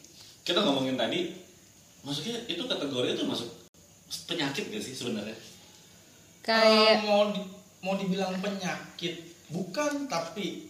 kita 0.43 0.59
ngomongin 0.59 0.95
tadi 0.95 1.31
maksudnya 2.03 2.35
itu 2.45 2.63
kategori 2.63 3.15
itu 3.15 3.23
masuk 3.23 3.49
penyakit 4.27 4.69
gak 4.69 4.83
sih 4.83 4.93
sebenarnya 4.93 5.35
Kayak 6.43 6.99
Eh, 6.99 7.07
mau 7.07 7.31
di, 7.31 7.39
mau 7.79 7.95
dibilang 7.95 8.35
penyakit 8.37 9.15
bukan 9.47 10.11
tapi 10.11 10.67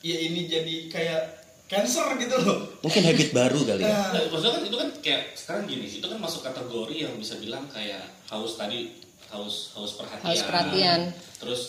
ya 0.00 0.14
ini 0.16 0.46
jadi 0.46 0.86
kayak 0.86 1.22
cancer 1.66 2.14
gitu 2.14 2.38
loh 2.38 2.70
Mungkin 2.78 3.02
habit 3.02 3.34
baru 3.38 3.58
kali 3.66 3.82
ya. 3.82 4.14
Nah, 4.14 4.22
maksudnya 4.30 4.54
kan 4.54 4.62
itu 4.64 4.76
kan 4.78 4.88
kayak 5.02 5.22
sekarang 5.34 5.64
gini, 5.66 5.86
itu 5.86 6.06
kan 6.06 6.18
masuk 6.18 6.46
kategori 6.46 6.94
yang 6.94 7.14
bisa 7.18 7.36
bilang 7.42 7.66
kayak 7.68 8.06
haus 8.30 8.54
tadi 8.54 8.94
haus 9.30 9.74
haus 9.74 9.98
perhatian. 9.98 10.26
Haus 10.26 10.42
perhatian. 10.46 11.00
Terus 11.42 11.60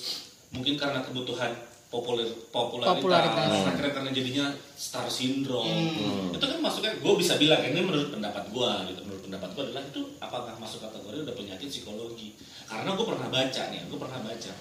mungkin 0.53 0.77
karena 0.77 1.01
kebutuhan 1.01 1.51
populer 1.91 2.23
popularitas, 2.49 2.95
Popularitas. 2.95 3.51
akhirnya 3.67 3.91
karena 3.91 4.09
jadinya 4.09 4.45
star 4.73 5.05
syndrome. 5.05 5.91
Hmm. 5.91 6.31
Itu 6.31 6.39
kan 6.41 6.57
masuknya 6.57 6.95
gue 6.95 7.13
bisa 7.19 7.35
bilang 7.35 7.59
ini 7.61 7.79
menurut 7.79 8.09
pendapat 8.09 8.47
gue 8.47 8.71
gitu. 8.87 9.01
Menurut 9.03 9.21
pendapat 9.21 9.49
gue 9.51 9.63
adalah 9.67 9.83
itu 9.83 10.01
apakah 10.17 10.55
masuk 10.55 10.79
kategori 10.79 11.21
udah 11.21 11.35
penyakit 11.35 11.67
psikologi? 11.67 12.39
Karena 12.63 12.95
gue 12.95 13.05
pernah 13.05 13.27
baca 13.27 13.63
nih, 13.67 13.81
gue 13.85 13.99
pernah 13.99 14.19
baca 14.21 14.51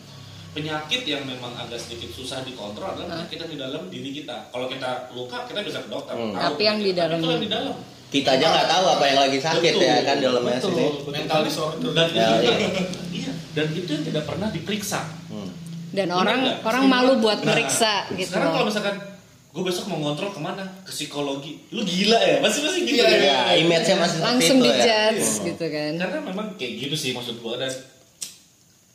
penyakit 0.51 1.07
yang 1.07 1.23
memang 1.23 1.55
agak 1.55 1.79
sedikit 1.79 2.11
susah 2.11 2.43
dikontrol 2.43 2.91
adalah 2.91 3.23
penyakit 3.23 3.39
yang 3.39 3.51
di 3.51 3.59
dalam 3.61 3.83
diri 3.87 4.11
kita. 4.13 4.51
Kalau 4.51 4.67
kita 4.67 4.91
luka, 5.15 5.47
kita 5.47 5.63
bisa 5.63 5.79
ke 5.79 5.89
dokter. 5.89 6.11
Hmm. 6.13 6.35
tahu 6.35 6.43
Tapi 6.51 6.63
yang 6.67 6.79
di 6.81 6.91
dalam- 6.93 7.17
itu 7.17 7.31
yang 7.31 7.41
di 7.41 7.49
dalam. 7.49 7.77
Kita 8.11 8.35
aja 8.35 8.47
nggak 8.51 8.67
tahu 8.67 8.85
apa 8.91 9.05
yang 9.07 9.19
lagi 9.23 9.39
sakit 9.39 9.71
Betul, 9.71 9.87
ya 9.87 10.03
kan 10.03 10.17
dalamnya 10.19 10.59
betul, 10.59 10.75
sini. 10.75 10.83
betul. 10.83 11.13
mental 11.15 11.41
disorder 11.47 11.91
Dan 11.95 12.09
Ya, 12.11 12.27
itu 12.27 12.43
iya. 12.43 12.83
iya. 13.15 13.33
Dan 13.55 13.67
itu 13.71 13.87
yang 13.89 14.03
tidak 14.05 14.25
pernah 14.27 14.49
diperiksa. 14.51 15.01
Dan 15.91 16.07
Bener 16.07 16.17
orang 16.17 16.39
nggak? 16.41 16.57
orang 16.65 16.85
malu 16.87 17.13
buat 17.19 17.39
Nah, 17.39 17.47
meriksa 17.51 18.07
gitu. 18.13 18.31
Sekarang 18.31 18.51
kalau 18.53 18.67
misalkan 18.67 18.97
gue 19.51 19.63
besok 19.63 19.85
mau 19.87 19.99
ngontrol 20.01 20.31
ke 20.31 20.39
mana? 20.39 20.63
Ke 20.81 20.91
psikologi. 20.91 21.59
Lu 21.69 21.83
gila 21.83 22.15
ya? 22.17 22.39
Masih 22.39 22.63
masih 22.63 22.81
gitu 22.85 22.95
Iya, 22.97 23.09
ya? 23.11 23.19
Ya, 23.21 23.39
image-nya 23.59 23.97
masih 23.99 24.19
langsung 24.21 24.57
itu 24.57 24.65
ya. 24.65 24.75
dijudge 25.11 25.27
Hmm. 25.29 25.45
gitu 25.47 25.65
kan. 25.67 25.93
Karena 25.99 26.19
memang 26.23 26.47
kayak 26.55 26.73
gitu 26.81 26.95
sih 26.95 27.11
maksud 27.11 27.37
gue 27.37 27.55
dan 27.57 27.73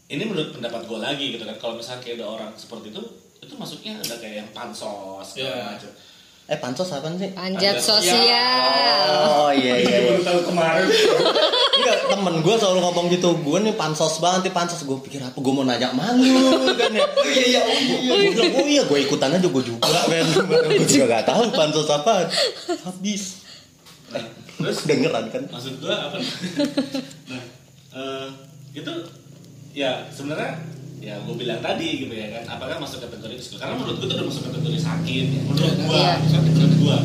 ini 0.08 0.24
menurut 0.24 0.54
pendapat 0.54 0.82
gue 0.82 0.96
lagi 0.98 1.26
gitu 1.32 1.44
kan. 1.44 1.56
Kalau 1.58 1.76
misalnya 1.76 2.00
kayak 2.00 2.16
ada 2.18 2.28
orang 2.30 2.50
seperti 2.54 2.88
itu, 2.90 3.02
itu 3.38 3.54
masuknya 3.56 3.94
ada 3.98 4.16
kayak 4.16 4.36
yang 4.38 4.50
pansos 4.52 5.28
Iya. 5.36 5.52
macam. 5.68 5.92
Eh 6.46 6.58
pansos 6.58 6.90
apa 6.90 7.10
sih? 7.12 7.30
Panjat 7.32 7.76
sosial. 7.76 9.10
Oh 9.26 9.50
iya 9.50 9.74
iya. 9.76 9.98
iya. 9.98 10.00
Baru 10.08 10.22
tahu 10.24 10.40
kemarin. 10.48 10.86
Temen 12.16 12.36
gue 12.40 12.56
selalu 12.56 12.80
ngomong 12.80 13.06
gitu, 13.10 13.30
gue 13.36 13.58
nih 13.62 13.76
pansos 13.76 14.18
banget 14.18 14.48
nih 14.48 14.54
pansos. 14.54 14.82
Gue 14.82 14.98
pikir 15.00 15.20
apa, 15.20 15.36
gue 15.36 15.52
mau 15.52 15.62
nanya 15.62 15.92
malu 15.92 16.24
kan 16.72 16.90
ya. 16.90 17.04
oh 17.04 17.28
iya 17.36 17.44
iya 17.46 17.62
oh 17.62 17.76
iya 17.76 18.00
Gue 18.32 18.48
bilang, 18.48 18.54
oh 18.56 18.66
iya 18.66 18.84
gue 18.84 19.00
ikutan 19.02 19.30
aja, 19.30 19.44
gue 19.44 19.64
juga 19.66 19.84
men. 20.10 20.24
Gue 20.66 20.88
juga 20.88 21.06
gak 21.12 21.26
tahu 21.28 21.44
pansos 21.52 21.88
apa. 21.88 22.32
Habis. 22.82 23.24
Nah, 24.08 24.24
terus 24.56 24.88
Dengeran 24.88 25.28
kan? 25.28 25.44
maksud 25.52 25.84
gua 25.84 26.08
apa 26.08 26.16
nah 27.28 27.44
eh, 27.92 28.28
itu 28.72 28.94
ya 29.74 30.08
sebenarnya 30.08 30.64
ya 30.98 31.20
gue 31.20 31.36
bilang 31.36 31.60
tadi 31.60 32.00
gitu 32.00 32.14
ya 32.16 32.32
kan 32.32 32.56
apakah 32.56 32.80
masuk 32.80 33.04
kategori 33.04 33.36
psikologi 33.36 33.60
karena 33.60 33.76
menurut 33.76 33.96
gue 34.00 34.08
itu 34.08 34.16
udah 34.16 34.26
masuk 34.26 34.42
kategori 34.48 34.80
sakit 34.80 35.26
ya 35.28 35.42
menurut 35.44 35.76
gua 35.84 35.92
Iya. 35.92 36.40
menurut 36.40 36.74
gua 36.80 36.98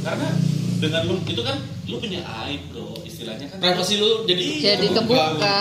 karena 0.00 0.28
dengan 0.74 1.02
lu 1.04 1.14
itu 1.22 1.42
kan 1.42 1.56
lu 1.84 1.96
punya 1.98 2.20
aib 2.46 2.60
bro 2.72 2.96
istilahnya 3.24 3.46
kan 3.48 3.58
privasi 3.58 3.94
lu 3.96 4.10
jadi 4.24 4.44
Jadi 4.62 4.86
kebuka. 4.92 5.60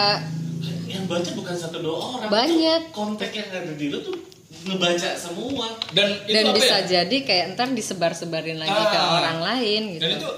yang 0.86 1.04
baca 1.06 1.30
bukan 1.32 1.56
satu 1.56 1.78
dua 1.80 1.96
orang 1.98 2.30
Banyak. 2.30 2.82
Itu 2.84 2.94
konteks 2.94 3.34
yang 3.34 3.48
ada 3.50 3.74
di 3.74 3.88
lu 3.88 3.98
tuh 4.02 4.16
ngebaca 4.64 5.10
semua 5.18 5.68
dan 5.90 6.08
itu 6.22 6.32
Dan 6.32 6.44
apa 6.46 6.56
bisa 6.56 6.76
ya? 6.78 6.88
jadi 6.94 7.18
kayak 7.22 7.46
ntar 7.54 7.68
disebar-sebarin 7.70 8.58
lagi 8.58 8.72
ke 8.72 8.98
Ah. 8.98 9.18
orang 9.18 9.40
lain 9.42 9.82
gitu. 9.92 10.02
dan 10.02 10.12
itu 10.14 10.30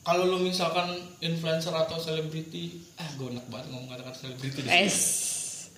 kalau 0.00 0.22
lu 0.24 0.38
misalkan 0.40 0.86
influencer 1.18 1.74
atau 1.74 1.98
selebriti 1.98 2.72
ah 2.94 3.08
gue 3.10 3.28
enak 3.28 3.44
banget 3.46 3.66
ngomong 3.68 3.88
kata-kata 3.90 4.16
selebriti. 4.18 4.60
Es. 4.66 4.98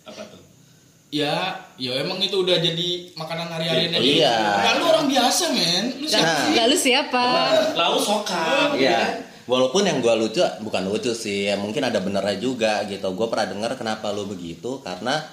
apa 0.05 0.23
tuh 0.25 0.39
ya 1.09 1.59
ya 1.75 1.97
emang 1.97 2.21
itu 2.21 2.37
udah 2.37 2.57
jadi 2.57 2.89
makanan 3.15 3.49
hari-harian 3.49 3.97
Iya. 3.97 4.37
nah, 4.37 4.73
lu 4.77 4.85
orang 4.87 5.07
biasa 5.09 5.45
men 5.51 5.85
lu 5.97 6.07
siapa 6.07 6.29
Nah. 6.29 6.55
Lalu 6.55 6.77
siapa? 6.77 7.25
lalu 7.75 7.99
sokap 7.99 8.71
Iya. 8.75 9.01
Walaupun 9.49 9.89
yang 9.89 10.05
gue 10.05 10.13
lucu, 10.13 10.45
bukan 10.61 10.93
lucu 10.93 11.17
sih, 11.17 11.49
ya 11.49 11.57
mungkin 11.57 11.81
ada 11.81 12.05
benernya 12.05 12.37
juga 12.37 12.85
gitu. 12.85 13.17
Gue 13.17 13.33
pernah 13.33 13.49
dengar 13.49 13.73
kenapa 13.81 14.13
lu 14.13 14.29
begitu, 14.29 14.85
karena 14.85 15.25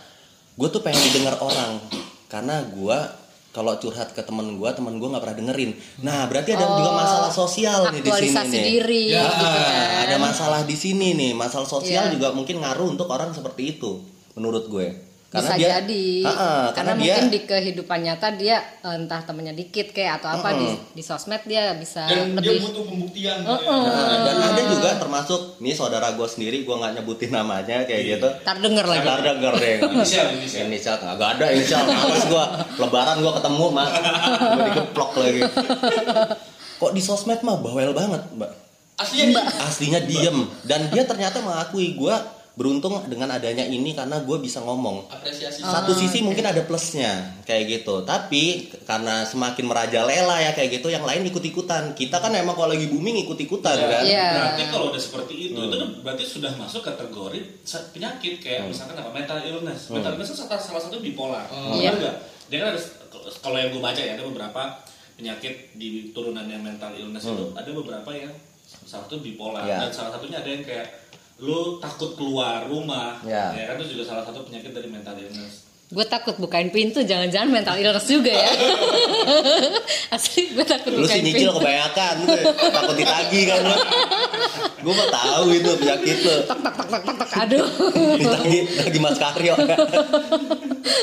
gue 0.55 0.67
tuh 0.71 0.79
pengen 0.79 1.03
didengar 1.11 1.35
orang. 1.43 1.83
Karena 2.31 2.63
gue 2.63 2.97
kalau 3.51 3.75
curhat 3.79 4.11
ke 4.11 4.23
temen 4.23 4.55
gue, 4.55 4.69
temen 4.71 4.99
gue 4.99 5.07
nggak 5.07 5.23
pernah 5.23 5.37
dengerin. 5.39 5.71
Nah, 6.03 6.27
berarti 6.27 6.55
ada 6.55 6.63
juga 6.75 6.91
Oh, 6.91 6.95
masalah 6.95 7.31
sosial 7.31 7.79
nih 7.91 8.03
di 8.03 8.11
sini 8.11 8.35
nih. 8.51 8.63
diri 8.67 9.03
Ya, 9.15 9.23
gitu 9.27 9.45
kan. 9.47 9.63
Ada 10.07 10.15
masalah 10.19 10.61
di 10.67 10.75
sini 10.75 11.07
nih, 11.15 11.31
masalah 11.31 11.67
sosial 11.67 12.07
Iya. 12.07 12.15
juga 12.15 12.31
mungkin 12.35 12.59
ngaruh 12.59 12.87
untuk 12.95 13.07
orang 13.07 13.31
seperti 13.31 13.79
itu, 13.79 13.99
menurut 14.35 14.67
gue. 14.67 15.14
Bisa 15.35 15.53
dia, 15.55 15.69
jadi 15.77 16.05
Ha-ha, 16.23 16.51
karena, 16.71 16.71
karena, 16.71 16.91
dia 16.95 17.13
mungkin 17.15 17.25
di 17.29 17.39
kehidupan 17.43 17.99
nyata 18.01 18.27
dia 18.33 18.57
entah 18.81 19.21
temennya 19.21 19.51
dikit 19.51 19.91
kayak 19.91 20.23
atau 20.23 20.29
apa 20.39 20.49
di 20.55 20.67
di 20.91 21.03
sosmed 21.03 21.43
dia 21.43 21.75
bisa 21.75 22.07
dan 22.07 22.31
dia 22.39 22.55
lebih 22.55 22.71
butuh 22.71 22.83
pembuktian 22.87 23.39
Heeh. 23.43 23.81
Nah, 23.85 24.17
dan 24.23 24.37
ada 24.39 24.61
juga 24.65 24.89
termasuk 24.95 25.41
nih 25.59 25.73
saudara 25.73 26.13
gue 26.13 26.27
sendiri, 26.27 26.63
gue 26.63 26.75
nggak 26.75 26.93
nyebutin 26.97 27.31
namanya 27.31 27.83
kayak 27.83 28.01
Iya. 28.01 28.15
gitu. 28.17 28.29
tar 28.41 28.57
denger 28.59 28.85
lagi 28.85 29.03
Ntar 29.03 29.19
denger 29.21 29.53
deh. 29.57 29.75
Inisial, 29.85 30.27
inisial. 30.35 30.63
Inisial 30.67 30.95
nggak 30.97 31.29
ada 31.37 31.45
inisial. 31.51 31.83
Males 31.85 32.25
gua. 32.27 32.45
Lebaran 32.77 33.17
gua 33.19 33.33
ketemu 33.39 33.65
mah. 33.71 33.87
Gua 34.55 34.63
digeplok 34.69 35.11
lagi. 35.17 35.41
Kok 36.75 36.91
di 36.91 37.01
sosmed 37.01 37.39
mah 37.41 37.55
bawel 37.57 37.95
banget, 37.95 38.21
Mbak. 38.35 38.51
aslinya 38.95 39.25
nih 39.27 39.35
Aslinya 39.59 39.99
diem 40.07 40.37
dan 40.63 40.87
dia 40.87 41.03
ternyata 41.03 41.43
mengakui 41.43 41.99
gua 41.99 42.15
beruntung 42.55 43.03
dengan 43.11 43.27
adanya 43.29 43.67
ini 43.67 43.91
karena 43.91 44.23
gue 44.23 44.37
bisa 44.39 44.63
ngomong. 44.63 45.11
apresiasi 45.11 45.59
Satu 45.59 45.91
sisi 45.91 46.23
mungkin 46.23 46.47
ada 46.47 46.63
plusnya 46.63 47.35
kayak 47.43 47.63
gitu, 47.67 48.07
tapi 48.07 48.71
karena 48.87 49.27
semakin 49.27 49.67
merajalela 49.67 50.39
ya 50.39 50.55
kayak 50.55 50.79
gitu, 50.79 50.87
yang 50.87 51.03
lain 51.03 51.27
ikut-ikutan. 51.27 51.91
Kita 51.91 52.23
kan 52.23 52.31
emang 52.31 52.55
kalau 52.55 52.71
lagi 52.71 52.87
booming 52.87 53.27
ikut-ikutan 53.27 53.75
Ya, 53.75 53.87
kan. 53.91 54.03
Iya. 54.07 54.27
Berarti 54.31 54.63
kalau 54.71 54.85
udah 54.87 55.01
seperti 55.03 55.51
itu, 55.51 55.59
Hmm. 55.59 55.67
itu 55.67 55.75
tuh 55.75 55.89
berarti 55.99 56.23
sudah 56.23 56.51
masuk 56.55 56.81
kategori 56.81 57.39
penyakit 57.91 58.33
kayak 58.39 58.71
misalkan 58.71 58.95
apa 58.95 59.11
mental 59.11 59.39
illness. 59.43 59.91
Mental 59.91 60.15
illness 60.15 60.31
itu 60.31 60.39
salah, 60.39 60.55
salah 60.55 60.79
satu 60.79 61.03
bipolar. 61.03 61.43
Hmm. 61.51 61.75
Benar 61.75 61.83
Iya. 61.83 61.91
nggak? 61.99 62.15
Dia 62.47 62.57
kan 62.63 62.67
ada 62.71 62.79
kalau 63.43 63.57
yang 63.59 63.69
gue 63.69 63.81
baca 63.83 63.99
ya 63.99 64.15
ada 64.15 64.23
beberapa 64.23 64.61
penyakit 65.15 65.75
di 65.75 66.11
turunan 66.11 66.47
yang 66.47 66.59
mental 66.59 66.91
illness 66.95 67.23
itu 67.25 67.51
ada 67.51 67.67
beberapa 67.67 68.11
yang 68.11 68.31
salah 68.63 69.07
satu 69.07 69.19
bipolar 69.19 69.63
Iya. 69.63 69.87
dan 69.87 69.91
salah 69.91 70.11
satunya 70.13 70.39
ada 70.39 70.49
yang 70.49 70.63
kayak 70.63 71.04
lu 71.37 71.59
takut 71.77 72.15
keluar 72.15 72.63
rumah 72.63 73.19
Iya. 73.21 73.51
ya 73.51 73.63
kan 73.67 73.75
itu 73.77 73.93
juga 73.93 74.03
salah 74.07 74.23
satu 74.23 74.43
penyakit 74.43 74.71
dari 74.71 74.87
mental 74.87 75.15
illness 75.15 75.67
gue 75.85 76.01
takut 76.03 76.33
bukain 76.35 76.71
pintu 76.71 76.97
jangan-jangan 76.99 77.45
mental 77.51 77.75
illness 77.75 78.07
juga 78.07 78.31
ya 78.31 78.49
asli 80.15 80.49
gue 80.49 80.65
takut 80.65 80.89
Lu 80.89 81.03
si 81.03 81.03
bukain 81.05 81.21
nyicil 81.23 81.39
pintu 81.45 81.59
kebanyakan, 81.59 82.13
lu. 82.17 82.27
takut 82.71 82.95
ditagi 82.95 83.41
kan 83.45 83.59
lu. 83.61 83.75
Gue 84.81 84.93
mah 84.93 85.07
tahu 85.09 85.45
itu 85.51 85.69
penyakit 85.75 86.17
lu. 86.19 86.33
tok 86.43 86.59
tok 86.59 86.73
tok 86.73 86.87
tok 86.87 87.01
tok 87.03 87.15
tok 87.19 87.29
aduh 87.37 87.65
Ditagi 88.15 88.57
lagi 88.79 88.99
Mas 88.99 89.17
Karyo. 89.19 89.53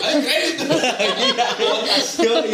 ayo 0.02 0.18
kredit 0.18 0.56
Iya. 1.20 1.46
Yoi. 2.18 2.50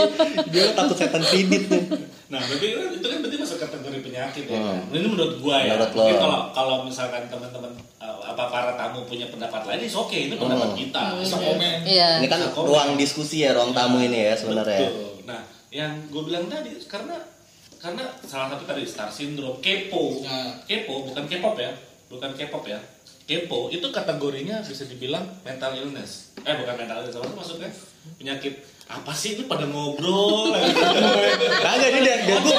Dia 0.50 0.64
takut 0.74 0.96
setan 0.96 1.22
kredit 1.22 1.62
nih. 1.64 1.82
Nah, 2.28 2.40
berarti 2.44 2.66
itu, 2.68 2.80
itu 2.94 3.06
kan 3.08 3.18
berarti 3.24 3.36
masuk 3.38 3.58
kategori 3.58 3.98
penyakit 4.04 4.44
ya. 4.44 4.52
Hmm. 4.54 4.68
kan? 4.68 4.78
Ini 4.92 5.08
menurut 5.08 5.34
gua 5.40 5.56
ya. 5.58 5.72
Menurut 5.74 5.92
Mungkin 5.96 6.16
kalau 6.18 6.40
kalau 6.52 6.76
misalkan 6.84 7.24
teman-teman 7.24 7.72
uh, 7.98 8.20
apa 8.22 8.44
para 8.46 8.72
tamu 8.74 9.00
punya 9.04 9.24
pendapat 9.26 9.64
lain, 9.64 9.80
itu 9.82 9.96
oke, 9.96 10.12
ini 10.12 10.36
pendapat 10.36 10.68
Hmm. 10.68 10.78
kita. 10.78 11.02
bisa 11.16 11.36
komen 11.36 11.78
iya 11.82 12.20
Ini 12.20 12.28
kan 12.28 12.40
Komen. 12.52 12.68
ruang 12.68 12.90
diskusi 12.94 13.42
ya, 13.42 13.56
ruang 13.56 13.72
tamu 13.72 13.96
ini 13.98 14.28
ya 14.28 14.34
sebenarnya. 14.34 14.84
Betul. 14.84 15.24
Nah, 15.24 15.40
yang 15.70 15.92
gue 16.06 16.22
bilang 16.22 16.44
tadi 16.46 16.76
karena 16.84 17.16
karena 17.78 18.04
salah 18.22 18.52
satu 18.52 18.64
tadi 18.66 18.84
star 18.84 19.08
syndrome, 19.08 19.56
kepo. 19.58 20.20
Nah. 20.20 20.60
Kepo 20.64 21.08
bukan 21.08 21.24
K-pop 21.24 21.56
ya. 21.56 21.72
Bukan 22.08 22.34
K-pop 22.34 22.64
ya. 22.66 22.76
Kepo 23.24 23.68
itu 23.68 23.84
kategorinya 23.88 24.60
bisa 24.60 24.84
dibilang 24.84 25.24
mental 25.42 25.72
illness. 25.72 26.36
Eh 26.38 26.52
bukan 26.54 26.74
mental 26.76 27.00
illness, 27.00 27.16
apa 27.16 27.28
maksudnya? 27.30 27.70
Penyakit 28.16 28.52
apa 28.88 29.12
sih? 29.12 29.36
Ini 29.36 29.44
pada 29.44 29.68
ngobrol. 29.68 30.56
Kagak 31.64 31.88
dia, 31.92 32.00
dia, 32.00 32.16
dia 32.24 32.36
gua, 32.40 32.56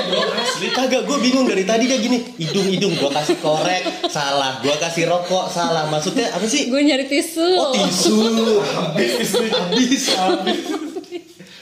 kagak 0.78 1.02
gue 1.10 1.18
bingung 1.26 1.50
dari 1.50 1.66
tadi 1.66 1.90
dia 1.90 1.98
gini 1.98 2.22
hidung 2.38 2.70
hidung 2.70 2.94
gue 2.94 3.10
kasih 3.10 3.38
korek 3.42 3.82
salah 4.14 4.62
gue 4.62 4.76
kasih 4.78 5.10
rokok 5.10 5.50
salah. 5.50 5.90
Maksudnya 5.90 6.30
apa 6.30 6.46
sih? 6.46 6.70
Gue 6.70 6.86
nyari 6.86 7.10
tisu. 7.10 7.50
Oh 7.58 7.74
tisu. 7.74 8.18
Habis. 8.62 9.34
Habis. 9.34 10.04
Habis. 10.14 10.64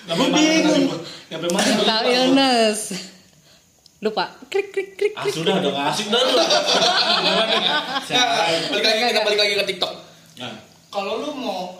Gue 0.08 0.28
bingung. 0.36 0.84
Nyampe 1.32 1.48
mana? 1.52 1.68
mental 1.80 2.04
illness 2.08 2.80
lupa. 4.04 4.36
Klik 4.52 4.76
klik 4.76 5.00
klik 5.00 5.14
Ah 5.16 5.24
klik. 5.26 5.34
sudah 5.34 5.64
dong 5.64 5.76
asik 5.76 6.12
dah. 6.12 6.22
Nah, 8.08 8.26
balik 8.72 8.84
lagi 8.84 9.00
kita 9.16 9.22
balik 9.24 9.40
lagi 9.40 9.54
ke 9.58 9.66
TikTok. 9.76 9.92
Nah, 10.38 10.54
kalau 10.92 11.24
lu 11.24 11.32
mau 11.40 11.76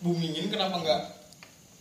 boomingin 0.00 0.48
kenapa 0.52 0.80
nggak 0.80 1.15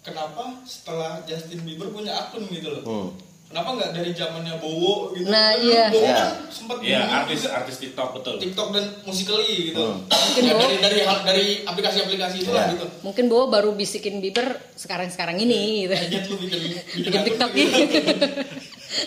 kenapa 0.06 0.44
setelah 0.64 1.18
Justin 1.24 1.60
Bieber 1.62 1.90
punya 1.90 2.14
akun 2.16 2.46
gitu 2.48 2.70
loh 2.70 2.84
Hmm. 2.84 3.10
kenapa 3.46 3.70
nggak 3.74 3.92
dari 3.92 4.12
zamannya 4.12 4.56
Bowo 4.58 5.10
gitu 5.12 5.26
Nah, 5.26 5.52
Kan 5.52 5.64
iya. 5.64 5.84
Bowo 5.88 6.00
Iya. 6.00 6.14
kan 6.16 6.30
sempat 6.48 6.78
iya 6.80 7.00
booming 7.00 7.18
artis 7.20 7.40
juga. 7.40 7.52
artis 7.56 7.76
TikTok 7.80 8.10
betul. 8.14 8.34
TikTok 8.38 8.68
dan 8.72 8.86
Musical.ly 9.04 9.54
gitu 9.68 9.82
Hmm. 9.84 10.00
Mungkin 10.06 10.44
ya, 10.44 10.54
Bowo- 10.54 10.62
dari 10.62 10.78
dari 10.80 10.98
dari 11.24 11.46
aplikasi-aplikasi 11.64 12.36
itu 12.40 12.52
lah 12.52 12.64
Iya. 12.64 12.74
gitu 12.74 12.86
mungkin 13.02 13.26
Bowo 13.26 13.46
baru 13.48 13.70
bisikin 13.72 14.16
Bieber 14.20 14.48
sekarang 14.76 15.10
sekarang 15.10 15.38
ini 15.38 15.60
gitu 15.84 15.94
Aja 15.96 16.20
lu 16.24 16.36
bikin 16.38 16.60
bikin 17.02 17.22
TikTok 17.24 17.52
gitu 17.52 17.78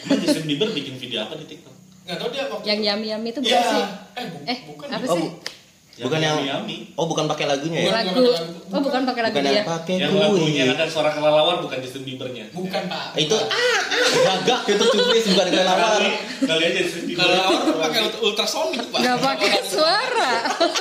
Emang 0.01 0.19
Justin 0.21 0.45
Bieber 0.47 0.69
bikin 0.71 0.95
video 0.97 1.19
apa 1.23 1.35
di 1.35 1.47
TikTok? 1.47 1.75
nggak 2.01 2.17
tahu 2.17 2.29
dia 2.31 2.45
waktu 2.47 2.65
Yang 2.67 2.81
yami-yami 2.87 3.29
itu 3.29 3.41
Iya. 3.43 3.53
bukan 3.53 3.69
sih? 3.69 3.85
eh 4.17 4.25
bu- 4.27 4.45
Eh, 4.47 4.59
bukan 4.67 4.89
apa 4.89 5.05
Oh, 5.05 5.15
sih? 5.15 5.29
Bu- 5.99 6.05
Bukan 6.07 6.21
yang- 6.21 6.39
Yummy. 6.41 6.77
Oh, 6.95 7.05
bukan 7.05 7.27
pakai 7.27 7.45
lagunya 7.45 7.81
ya? 7.81 7.91
Lagu. 7.93 8.23
Oh, 8.69 8.81
bukan 8.81 9.03
pakai 9.03 9.23
lagu 9.25 9.35
Bukan 9.35 9.45
dia. 9.45 9.57
yang 9.57 9.67
pakai 9.69 9.95
Yang 9.97 10.13
lagunya 10.15 10.63
ada 10.69 10.85
suara 10.87 11.11
kelelawar 11.11 11.57
bukan 11.59 11.79
Justin 11.79 12.03
Biebernya. 12.03 12.45
bukan 12.51 12.83
pak 12.85 13.05
Itu 13.17 13.35
ah, 13.35 13.51
ah, 13.51 14.39
gagak 14.39 14.61
itu 14.69 14.85
cuplis 14.89 15.25
bukan 15.29 15.47
kelelawar. 15.49 16.01
Kali, 16.39 16.63
aja 16.65 16.81
Justin 16.81 17.03
Bieber. 17.05 17.21
kalau 17.21 17.39
orang 17.41 17.61
tuh 17.61 17.77
pakai 17.77 18.01
ultrasonic 18.21 18.83
pak 18.85 18.99
Nggak 19.01 19.19
pakai 19.21 19.51
suara. 19.65 20.31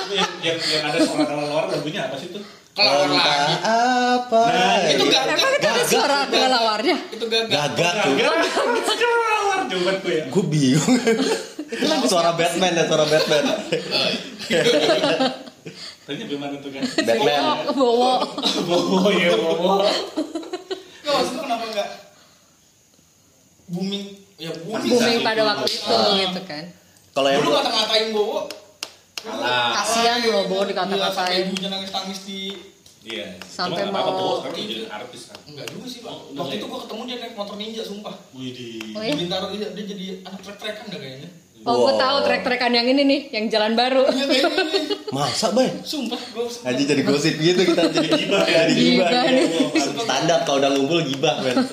yang, 0.08 0.30
yang, 0.40 0.56
yang 0.56 0.82
ada 0.84 0.98
suara 1.00 1.24
kelelawar 1.24 1.64
lagunya 1.68 2.00
apa 2.04 2.16
sih 2.16 2.30
tuh? 2.30 2.42
kelawar 2.70 3.10
lagi 3.10 3.54
apa. 3.58 4.42
Nah, 4.48 4.78
itu 4.86 5.02
gagak 5.04 5.34
Emang 5.34 5.50
itu 5.52 5.66
ada 5.66 5.82
suara 5.84 6.18
kelelawarnya? 6.24 6.96
itu 7.10 7.24
gagak 7.26 7.50
Gagak 7.74 7.92
tuh. 8.00 8.14
Kelelawar 9.68 10.00
jawabanku 10.00 10.08
ya. 10.08 10.24
Gue 10.28 10.44
bingung. 10.44 10.96
suara 12.04 12.32
Batman 12.32 12.72
ya, 12.72 12.84
suara 12.84 13.04
Batman. 13.04 13.44
Tanya 16.04 16.24
gimana 16.24 16.54
tuh 16.58 16.70
kan? 16.72 16.82
Batman. 16.98 17.42
Bowo. 17.74 18.12
Bobo 18.64 19.08
ya 19.12 19.36
bobo. 19.36 19.84
nggak 20.98 21.14
maksudnya 21.14 21.40
kenapa 21.40 21.64
nggak 21.68 21.88
booming 23.66 24.04
ya 24.36 24.50
booming 24.58 24.90
Booming 24.90 25.18
pada 25.22 25.40
waktu 25.46 25.68
itu 25.70 25.88
Ah. 25.88 26.12
gitu 26.14 26.40
kan. 26.44 26.64
Kalau 27.10 27.28
yang 27.28 27.40
dulu 27.40 27.54
ngata-ngatain 27.54 28.08
Bowo 28.12 28.38
Kasian 29.74 30.20
loh, 30.24 30.44
Bowo 30.46 30.62
Iya, 30.62 30.68
dikata-katain. 30.70 31.42
ibunya 31.48 31.68
nangis-nangis 31.68 32.20
di 32.24 32.54
iya. 33.10 33.28
Sampai 33.42 33.82
Cuma 33.82 34.00
mau- 34.02 34.38
udah 34.38 34.52
jadi 34.52 34.84
artis 34.86 35.22
kan. 35.26 35.38
enggak 35.44 35.66
juga 35.68 35.86
sih 35.86 36.00
pak 36.00 36.12
Oh, 36.12 36.32
waktu 36.34 36.52
ya? 36.52 36.58
itu 36.58 36.66
gua 36.66 36.80
ketemu 36.80 37.02
dia 37.02 37.16
naik 37.18 37.34
motor 37.34 37.56
ninja 37.56 37.82
sumpah 37.82 38.14
Wih 38.30 38.50
di. 38.50 38.68
Oh, 38.92 39.00
di 39.00 39.06
iya? 39.06 39.14
Bintaro 39.16 39.46
dia, 39.48 39.68
dia 39.70 39.84
jadi 39.86 40.04
anak 40.22 40.40
trek-trekan 40.40 40.84
dah 40.86 40.98
kayaknya 40.98 41.30
Oh, 41.60 41.74
gue 41.80 41.90
Wow. 41.90 41.98
tahu 41.98 42.16
trek-trekan 42.22 42.70
yang 42.70 42.86
ini 42.86 43.02
nih, 43.02 43.20
yang 43.30 43.46
jalan 43.48 43.74
baru. 43.74 44.06
iya 44.06 44.46
masa, 45.10 45.50
Bay? 45.50 45.66
sumpah 45.82 46.16
gua 46.30 46.46
Aja 46.68 46.78
jadi 46.80 47.02
gosip 47.02 47.34
gitu 47.34 47.60
kita 47.64 47.82
jadi 47.90 48.08
gibah 48.14 48.44
ya, 48.44 48.62
jadi 48.64 48.74
gibah. 48.78 49.08
Nih. 49.26 49.46
Standar 49.98 50.38
kalau 50.42 50.60
udah 50.60 50.70
ngumpul 50.70 51.02
gibah, 51.02 51.34
men. 51.40 51.56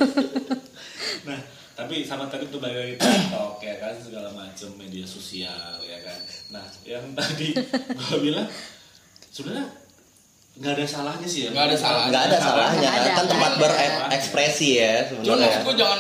Nah, 1.24 1.38
tapi 1.76 2.02
sama 2.02 2.26
tadi 2.26 2.46
tuh 2.48 2.58
balik 2.58 2.78
lagi 2.78 2.96
TikTok 2.98 3.58
ya 3.60 3.76
kan 3.78 3.94
segala 3.96 4.30
macam 4.32 4.70
media 4.76 5.06
sosial 5.06 5.54
ya 5.80 6.00
kan. 6.02 6.18
Nah, 6.50 6.66
yang 6.84 7.06
tadi 7.12 7.54
gua 7.96 8.18
bilang 8.20 8.48
sebenarnya 9.28 9.70
nggak 10.56 10.72
ada 10.72 10.86
salahnya 10.86 11.28
sih 11.28 11.42
ya. 11.44 11.50
Nggak 11.52 11.66
ada 11.66 11.76
salahnya. 11.76 12.10
Nggak 12.10 12.24
ada 12.24 12.38
salahnya, 12.40 12.80
Nggak 12.80 12.94
ada, 12.96 13.10
kan 13.12 13.26
tempat 13.28 13.52
berekspresi 13.60 14.70
ya 14.74 14.94
cuma 15.06 15.20
sebenarnya. 15.22 15.60
gua 15.62 15.76
jangan 15.76 16.00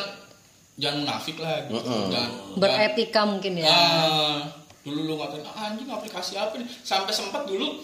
jangan 0.75 0.97
munafik 1.01 1.35
lah 1.37 1.55
gitu 1.61 1.73
Mm-mm. 1.77 2.03
jangan 2.07 2.31
Beretika 2.55 3.21
mungkin 3.23 3.51
ya. 3.55 3.65
Ah, 3.65 4.37
dulu 4.81 4.99
lu 5.03 5.13
ngatain 5.15 5.43
ah, 5.43 5.67
anjing 5.67 5.87
aplikasi 5.87 6.33
apa 6.35 6.55
nih 6.55 6.67
sampai 6.81 7.11
sempat 7.11 7.43
dulu 7.43 7.83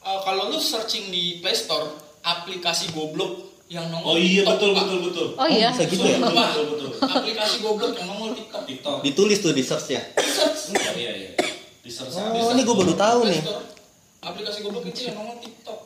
uh, 0.00 0.20
kalau 0.22 0.48
lu 0.48 0.56
searching 0.56 1.08
di 1.08 1.38
Play 1.38 1.52
Store 1.52 1.88
aplikasi 2.20 2.88
goblok 2.90 3.44
yang 3.66 3.88
nongol 3.88 4.12
Oh 4.12 4.16
iya 4.16 4.40
TikTok, 4.42 4.56
betul 4.56 4.70
Pak. 4.70 4.80
betul 4.80 4.98
betul. 5.04 5.26
Oh 5.36 5.44
iya. 5.44 5.68
bisa 5.70 5.84
gitu 5.84 6.04
ya? 6.04 6.16
Betul 6.18 6.32
betul 6.32 6.64
betul. 6.64 6.90
aplikasi 7.06 7.56
goblok 7.60 7.92
yang 7.94 8.06
nongol 8.08 8.30
TikTok 8.32 8.62
TikTok. 8.64 8.96
Ditulis 9.02 9.38
tuh 9.38 9.52
di 9.52 9.60
search 9.60 9.88
ya. 9.90 10.02
search 10.16 10.72
Iya 10.72 10.92
iya 10.94 11.12
iya. 11.14 11.30
Di 11.80 11.90
search 11.92 12.16
Oh, 12.16 12.32
di 12.32 12.40
ini 12.56 12.62
gua 12.64 12.76
baru 12.76 12.94
tahu 12.94 13.20
nih. 13.26 13.40
Aplikasi 14.18 14.58
goblok 14.62 14.84
itu 14.84 15.00
yang 15.04 15.16
nongol 15.16 15.36
TikTok 15.38 15.80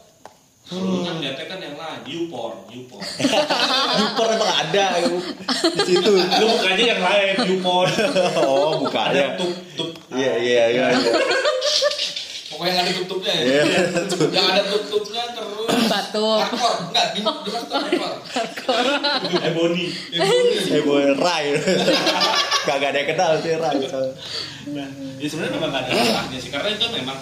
Dulunya 0.73 1.13
ngeliatnya 1.13 1.47
kan 1.47 1.59
yang 1.61 1.77
lain, 1.77 2.01
YouPorn, 2.09 2.55
YouPorn. 2.67 3.05
Super 4.01 4.29
emang 4.33 4.53
ada 4.57 4.87
di 5.69 5.81
situ. 5.85 6.13
Lu 6.17 6.45
bukannya 6.51 6.85
yang 6.89 7.03
lain, 7.03 7.33
YouPorn. 7.45 7.91
Oh, 8.41 8.81
bukan 8.81 9.05
Ada 9.13 9.21
ya. 9.21 9.29
tup 9.37 9.53
tup. 9.77 9.91
Iya, 10.11 10.33
iya, 10.39 10.65
iya. 10.73 10.87
pokoknya 12.53 12.73
yang 12.75 12.85
ada 12.85 12.93
tutupnya 12.95 13.33
ya 13.33 13.43
Iya. 13.49 13.63
yang 14.29 14.47
ada 14.47 14.63
tutupnya 14.69 15.25
terus 15.33 15.89
Batuk. 15.89 16.37
hardcore 16.45 16.77
enggak 16.85 17.07
di 17.11 17.19
di 17.19 17.21
mana 17.25 17.39
tuh 17.41 17.53
hardcore 18.29 18.89
Ebony. 19.41 19.87
Boy, 20.85 21.05
Rai. 21.17 21.47
Kagak 22.63 22.89
ada 22.93 22.99
yang 23.01 23.09
kenal 23.09 23.31
sih 23.41 23.57
Rai. 23.57 23.81
Nah, 24.69 24.89
ya 25.17 25.27
sebenarnya 25.27 25.53
memang 25.57 25.71
nggak 25.73 25.83
ada 25.89 25.93
salahnya 25.97 26.39
sih 26.39 26.51
karena 26.53 26.69
itu 26.77 26.87
memang 26.93 27.19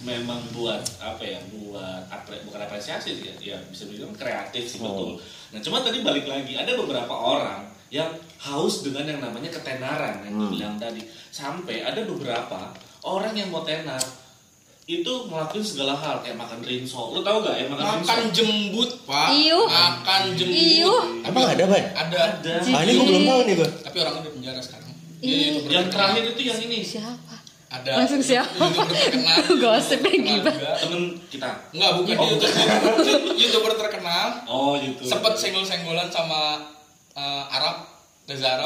memang 0.00 0.38
buat 0.52 0.78
apa 0.98 1.20
ya 1.20 1.40
buat 1.48 2.06
apre, 2.06 2.38
bukan 2.42 2.60
apresiasi 2.60 3.12
sih 3.12 3.24
ya, 3.24 3.34
ya 3.40 3.58
bisa 3.66 3.84
bilang 3.84 4.14
kreatif 4.14 4.64
sih 4.64 4.78
betul. 4.78 5.18
Nah 5.50 5.58
cuma 5.58 5.82
tadi 5.82 6.00
balik 6.00 6.24
lagi 6.24 6.54
ada 6.54 6.70
beberapa 6.72 7.10
orang 7.10 7.66
yang 7.88 8.06
haus 8.38 8.82
dengan 8.82 9.04
yang 9.06 9.18
namanya 9.18 9.50
ketenaran 9.50 10.22
yang 10.22 10.34
Hmm. 10.34 10.42
dibilang 10.46 10.74
tadi 10.76 11.02
sampai 11.28 11.82
ada 11.82 12.04
beberapa 12.04 12.70
orang 13.02 13.32
yang 13.32 13.48
mau 13.48 13.62
tenar 13.62 13.98
itu 14.84 15.12
ngelakuin 15.26 15.60
segala 15.60 15.92
hal 15.92 16.22
kayak 16.22 16.32
makan 16.34 16.60
rinso 16.62 17.12
lu 17.12 17.20
tahu 17.20 17.42
gak 17.42 17.56
ya 17.56 17.66
makan, 17.66 18.00
makan 18.00 18.18
rinso 18.24 18.32
jembut 18.34 18.90
pak 19.04 19.28
Iuh. 19.30 19.66
makan 19.66 20.22
jembut 20.32 20.56
Iuh. 20.56 21.02
Emang 21.22 21.44
ada, 21.44 21.64
Bay? 21.66 21.82
ada 21.92 22.18
ada 22.30 22.52
Ah, 22.66 22.80
ini 22.82 22.92
gua 22.94 23.04
belum 23.06 23.24
tahu 23.26 23.40
nih, 23.42 23.54
Bay. 23.56 23.70
tapi 23.82 23.96
orangnya 23.98 24.22
di 24.22 24.30
penjara 24.32 24.60
sekarang. 24.62 24.86
Dia 25.18 25.34
YouTuber 25.50 25.68
yang 25.68 25.86
terakhir 25.90 26.22
itu 26.30 26.42
yang 26.42 26.60
ini 26.62 26.78
Siapa? 26.80 27.27
Ada 27.68 27.90
Langsung 27.94 28.18
siapa? 28.18 28.64
youtuber 28.64 28.88
Gosipnya 29.62 30.08
Terkenal 30.08 30.40
gibah. 30.40 30.54
juga. 30.54 30.72
temen 30.78 31.02
kita 31.28 31.48
Enggak, 31.70 31.90
bukan 31.94 32.14
Oh. 32.14 32.24
YouTuber, 32.26 32.50
YouTuber 33.40 33.72
terkenal 33.78 34.26
oh 34.46 34.72
gitu 34.74 35.02
sempet 35.02 35.32
senggol-senggolan 35.34 36.08
sama 36.08 36.64
eh, 37.12 37.44
Arab 37.50 37.76
Reza 38.24 38.48
Arab 38.54 38.64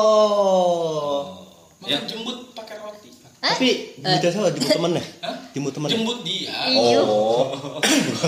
Oh. 0.00 1.44
makan 1.78 1.86
yang 1.86 2.04
jembut 2.04 2.52
pakai 2.52 2.76
roti 2.78 3.08
Tapi 3.38 3.68
jemput 3.98 4.20
siapa? 4.30 4.48
Jemput 4.50 4.70
temen 4.70 4.92
ya? 4.92 5.04
Hah? 5.20 5.36
Jemput 5.50 5.72
temen. 5.72 5.86
ya? 5.86 5.92
jembut 5.94 6.18
dia 6.22 6.52
Iuh. 6.66 7.00
Oh. 7.02 7.44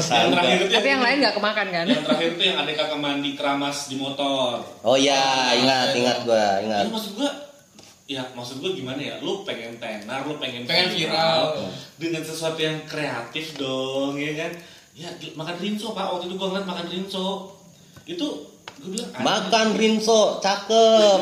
Yang 0.02 0.28
terakhir 0.30 0.58
itu 0.58 0.72
Tapi 0.74 0.88
yang 0.90 1.02
lain 1.02 1.16
nggak 1.18 1.34
kemakan 1.34 1.66
kan? 1.70 1.86
yang 1.86 2.02
terakhir 2.02 2.28
itu 2.30 2.42
yang 2.42 2.58
ada 2.58 2.72
kakak 2.74 2.98
mandi 2.98 3.30
keramas 3.32 3.86
di 3.86 3.96
motor 3.96 4.60
Oh 4.80 4.96
iya, 4.96 5.20
ingat, 5.54 5.92
ingat 5.94 6.18
gua, 6.22 6.36
ya 6.36 6.60
ingat. 6.60 6.84
maksud 6.88 7.12
gua 7.14 7.28
ya 8.12 8.22
maksud 8.32 8.58
gua 8.58 8.70
gimana 8.70 8.98
ya 8.98 9.14
lu 9.18 9.40
pengen 9.42 9.76
tenar 9.76 10.22
lu 10.22 10.36
pengen 10.36 10.64
Pengen 10.64 10.92
viral. 10.92 11.56
dengan 11.96 12.20
sesuatu 12.20 12.56
yang 12.56 12.84
kreatif 12.84 13.56
dong 13.56 14.14
ya 14.14 14.32
kan 14.36 14.52
ya 14.92 15.08
makan 15.32 15.56
rinso 15.56 15.90
pak 15.90 16.04
waktu 16.06 16.28
itu 16.28 16.36
gua 16.36 16.48
ngeliat 16.50 16.66
makan 16.66 16.86
rinso 16.86 17.26
itu 18.04 18.26
gua 18.78 18.88
bilang. 18.88 19.10
Makan 19.14 19.68
rinso, 19.74 20.20
cakep. 20.38 21.18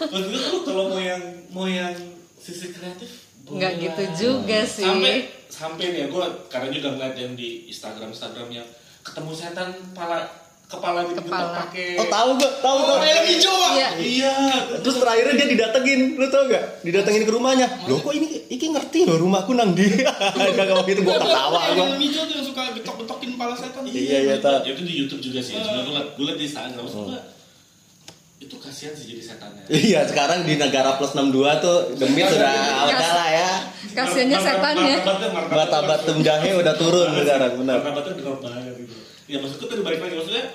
maksud 0.00 0.26
gua 0.26 0.40
lu 0.46 0.58
kalau 0.62 0.84
mau 0.88 1.00
yang 1.00 1.22
mau 1.50 1.66
yang 1.66 1.92
sisi 2.36 2.70
kreatif 2.70 3.26
Nggak 3.46 3.72
gitu 3.78 4.02
juga 4.18 4.66
sih. 4.66 4.82
sampai 4.82 5.14
sampai 5.46 5.84
nih 5.88 5.98
ya 6.02 6.06
gua 6.08 6.26
karena 6.48 6.68
juga 6.70 6.88
ngeliat 6.92 7.14
yang 7.14 7.32
di 7.34 7.70
Instagram 7.70 8.10
Instagram 8.10 8.48
yang 8.52 8.66
ketemu 9.02 9.30
setan 9.32 9.70
kepala 9.70 10.26
kepala 10.66 10.98
dibentuk 11.00 11.24
Kepala. 11.24 11.62
pakai 11.62 11.94
Oh, 11.94 12.06
tahu 12.06 12.28
gua, 12.36 12.50
tahu 12.58 12.76
oh 12.76 12.86
gua. 12.92 13.06
yang 13.06 13.22
hijau 13.24 13.54
pak 13.54 13.70
Iya. 13.72 13.88
iya 13.96 14.34
Terus 14.82 14.96
terakhirnya 14.98 15.34
dia 15.36 15.48
didatengin, 15.48 16.00
lu 16.14 16.26
tau 16.26 16.42
gak? 16.44 16.82
Didatengin 16.82 17.22
ke 17.22 17.30
rumahnya. 17.30 17.66
Loh 17.86 17.98
kok 17.98 18.10
ini 18.10 18.26
iki 18.48 18.66
ngerti 18.68 19.06
loh 19.06 19.16
rumahku 19.16 19.52
nang 19.52 19.72
di. 19.72 19.86
Kagak 20.58 20.74
waktu 20.74 20.92
itu 20.92 21.02
gua 21.02 21.16
ketawa 21.16 21.60
yang 21.64 21.76
gua. 21.76 21.86
film 21.88 22.00
hijau 22.02 22.22
tuh 22.24 22.34
yang 22.34 22.46
suka 22.46 22.62
getok-getokin 22.74 23.28
kepala 23.32 23.54
setan 23.54 23.82
Iya, 23.86 24.18
iya, 24.20 24.34
tahu. 24.36 24.58
Ya, 24.60 24.72
itu 24.72 24.82
di 24.82 24.94
YouTube 24.96 25.22
juga 25.22 25.38
sih. 25.40 25.54
Sebenarnya 25.54 25.82
gue 25.82 25.94
liat, 25.94 26.08
gue 26.12 26.24
liat 26.24 26.36
di 26.36 26.44
Instagram. 26.44 26.82
Gua, 26.84 27.18
itu 28.36 28.54
kasihan 28.58 28.92
sih 28.92 29.06
jadi 29.08 29.22
setannya. 29.24 29.62
Iya, 29.70 30.00
sekarang 30.04 30.38
di 30.42 30.54
negara 30.54 30.98
plus 30.98 31.14
62 31.14 31.30
tuh 31.56 31.76
demit 31.96 32.26
sudah 32.26 32.52
ada 32.84 33.08
lah 33.14 33.28
ya. 33.30 33.50
Kasiannya 33.94 34.38
setannya. 34.40 34.94
Bata 35.48 35.78
batum 35.80 36.18
jahe 36.20 36.50
udah 36.52 36.74
turun 36.74 37.06
sekarang, 37.16 37.54
benar. 37.56 37.78
Martabatnya 37.80 38.12
drop 38.18 38.42
banget 38.42 38.74
gitu. 38.76 38.94
Ya 39.26 39.42
maksudku 39.42 39.66
tadi 39.66 39.82
balik 39.82 40.00
lagi. 40.02 40.14
Maksudnya 40.14 40.46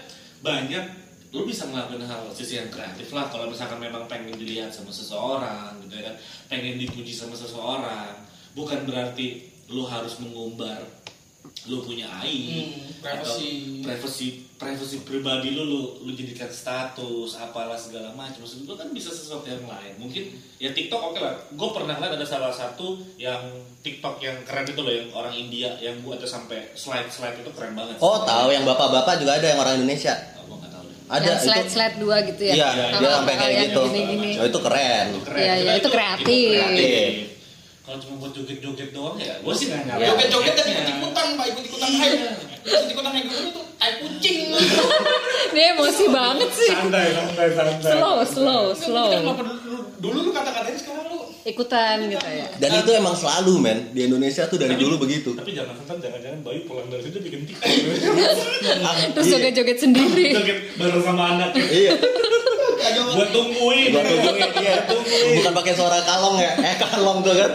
banyak 0.42 0.86
lu 1.32 1.48
bisa 1.48 1.64
ngelakuin 1.68 2.04
hal 2.04 2.28
sisi 2.36 2.60
yang 2.60 2.68
kreatif 2.72 3.12
lah. 3.16 3.28
Kalau 3.32 3.48
misalkan 3.48 3.80
memang 3.80 4.08
pengen 4.08 4.36
dilihat 4.36 4.72
sama 4.72 4.92
seseorang 4.92 5.80
gitu 5.88 6.00
ya 6.00 6.12
kan. 6.12 6.16
Pengen 6.48 6.80
dipuji 6.80 7.12
sama 7.12 7.36
seseorang 7.36 8.16
bukan 8.56 8.84
berarti 8.84 9.48
lu 9.72 9.88
harus 9.88 10.20
mengumbar 10.20 10.84
lu 11.63 11.78
punya 11.80 12.10
aib 12.19 12.74
Hmm, 13.02 13.21
atau 13.21 13.38
privacy. 13.38 13.82
privasi 13.82 14.28
privasi 14.56 14.95
pribadi 15.02 15.52
lu, 15.52 15.62
lu 15.63 15.80
lu 16.00 16.12
jadikan 16.12 16.47
status 16.47 17.34
apalah 17.36 17.74
segala 17.74 18.10
macam 18.12 18.39
maksud 18.39 18.62
gue 18.62 18.74
kan 18.74 18.89
bisa 18.89 19.10
sesuatu 19.10 19.43
yang 19.43 19.62
lain 19.63 19.93
mungkin 19.95 20.26
ya 20.56 20.69
TikTok 20.69 21.02
oke 21.04 21.17
lah 21.17 21.34
gue 21.47 21.69
pernah 21.71 21.95
lihat 21.95 22.13
ada 22.13 22.24
salah 22.24 22.50
satu 22.50 22.97
yang 23.15 23.41
TikTok 23.80 24.17
yang 24.19 24.38
keren 24.41 24.65
itu 24.65 24.80
loh 24.80 24.89
yang 24.91 25.10
orang 25.12 25.34
India 25.36 25.78
yang 25.78 25.97
gua 26.00 26.13
ada 26.15 26.26
sampai 26.26 26.74
slide 26.74 27.10
slide 27.10 27.38
itu 27.38 27.50
keren 27.52 27.74
banget 27.74 27.97
Oh, 27.97 28.21
tahu 28.21 28.50
yang 28.50 28.62
bapak-bapak 28.63 29.17
juga 29.17 29.36
ada 29.36 29.47
yang 29.47 29.60
orang 29.60 29.76
Indonesia. 29.76 30.13
oh, 30.39 30.45
gue. 30.47 30.58
Ada 31.08 31.26
yang 31.28 31.36
itu. 31.36 31.45
slide 31.45 31.67
slide 31.67 31.95
dua 31.97 32.15
gitu 32.24 32.41
ya? 32.43 32.54
Iya, 32.56 32.69
Iya, 32.71 32.86
dia 32.95 33.04
Ah, 33.04 33.13
sampai 33.19 33.34
kayak 33.36 33.54
gitu. 33.67 33.82
gini-gini. 33.84 34.32
Oh, 34.38 34.45
itu 34.47 34.60
keren. 34.62 35.06
Itu 35.12 35.21
keren. 35.24 35.41
Iya, 35.41 35.54
iya, 35.60 35.71
itu 35.76 35.89
kreatif. 35.89 36.54
Kreatif. 36.56 37.12
Kalau 37.92 38.08
cuma 38.08 38.24
buat 38.24 38.32
joget-joget 38.32 38.96
doang 38.96 39.20
ya, 39.20 39.36
gue 39.36 39.52
sih 39.52 39.68
nggak 39.68 39.84
nyari. 39.84 40.00
joget-joget 40.08 40.54
dan 40.56 40.64
Iya. 40.64 40.76
ikut-ikutan 40.80 41.28
pak 41.36 41.46
ikut-ikutan 41.46 41.92
hype 41.92 42.20
ikut-ikutan 42.64 43.12
hype 43.12 43.28
gitu 43.28 43.50
tuh 43.52 43.66
tai 43.76 43.92
kucing 44.00 44.40
Dia 45.52 45.66
emosi 45.76 46.06
banget 46.08 46.50
sih. 46.56 46.72
santai 46.72 47.12
santai 47.12 47.48
santai 47.52 47.92
Slow, 47.92 48.18
slow, 48.24 48.64
slow. 48.72 49.12
dulu, 50.00 50.18
lu 50.22 50.32
kata-katain 50.32 50.72
sekarang 50.74 51.04
lu 51.12 51.20
Ikutan 51.44 52.08
gitu 52.08 52.24
ya. 52.24 52.48
Dan 52.56 52.72
itu 52.80 52.92
emang 52.94 53.12
selalu 53.12 53.54
men 53.60 53.92
di 53.92 54.08
Indonesia 54.08 54.48
tuh 54.48 54.56
dari 54.56 54.80
dulu 54.80 54.96
begitu. 54.96 55.36
tapi 55.36 55.52
jangan 55.52 55.76
sampai 55.76 56.00
jangan-jangan 56.00 56.40
Bayu 56.48 56.64
pulang 56.64 56.88
dari 56.88 57.04
situ 57.04 57.20
bikin 57.20 57.44
tiktok 57.44 57.68
Terus 59.20 59.26
iya. 59.28 59.34
joget-joget 59.36 59.78
sendiri. 59.78 60.32
joget 60.32 60.58
bareng 60.80 61.04
sama 61.04 61.24
anaknya 61.36 61.60
Iya. 61.60 61.92
buat 63.12 63.30
tungguin 63.30 63.89
Gua 63.89 64.04
tungguin 64.04 64.50
iya. 64.63 64.76
Bukan 65.38 65.54
pakai 65.54 65.74
suara 65.74 66.00
kalong 66.02 66.38
ya. 66.38 66.52
Eh 66.58 66.76
kalong 66.78 67.22
tuh 67.22 67.34
kan. 67.34 67.52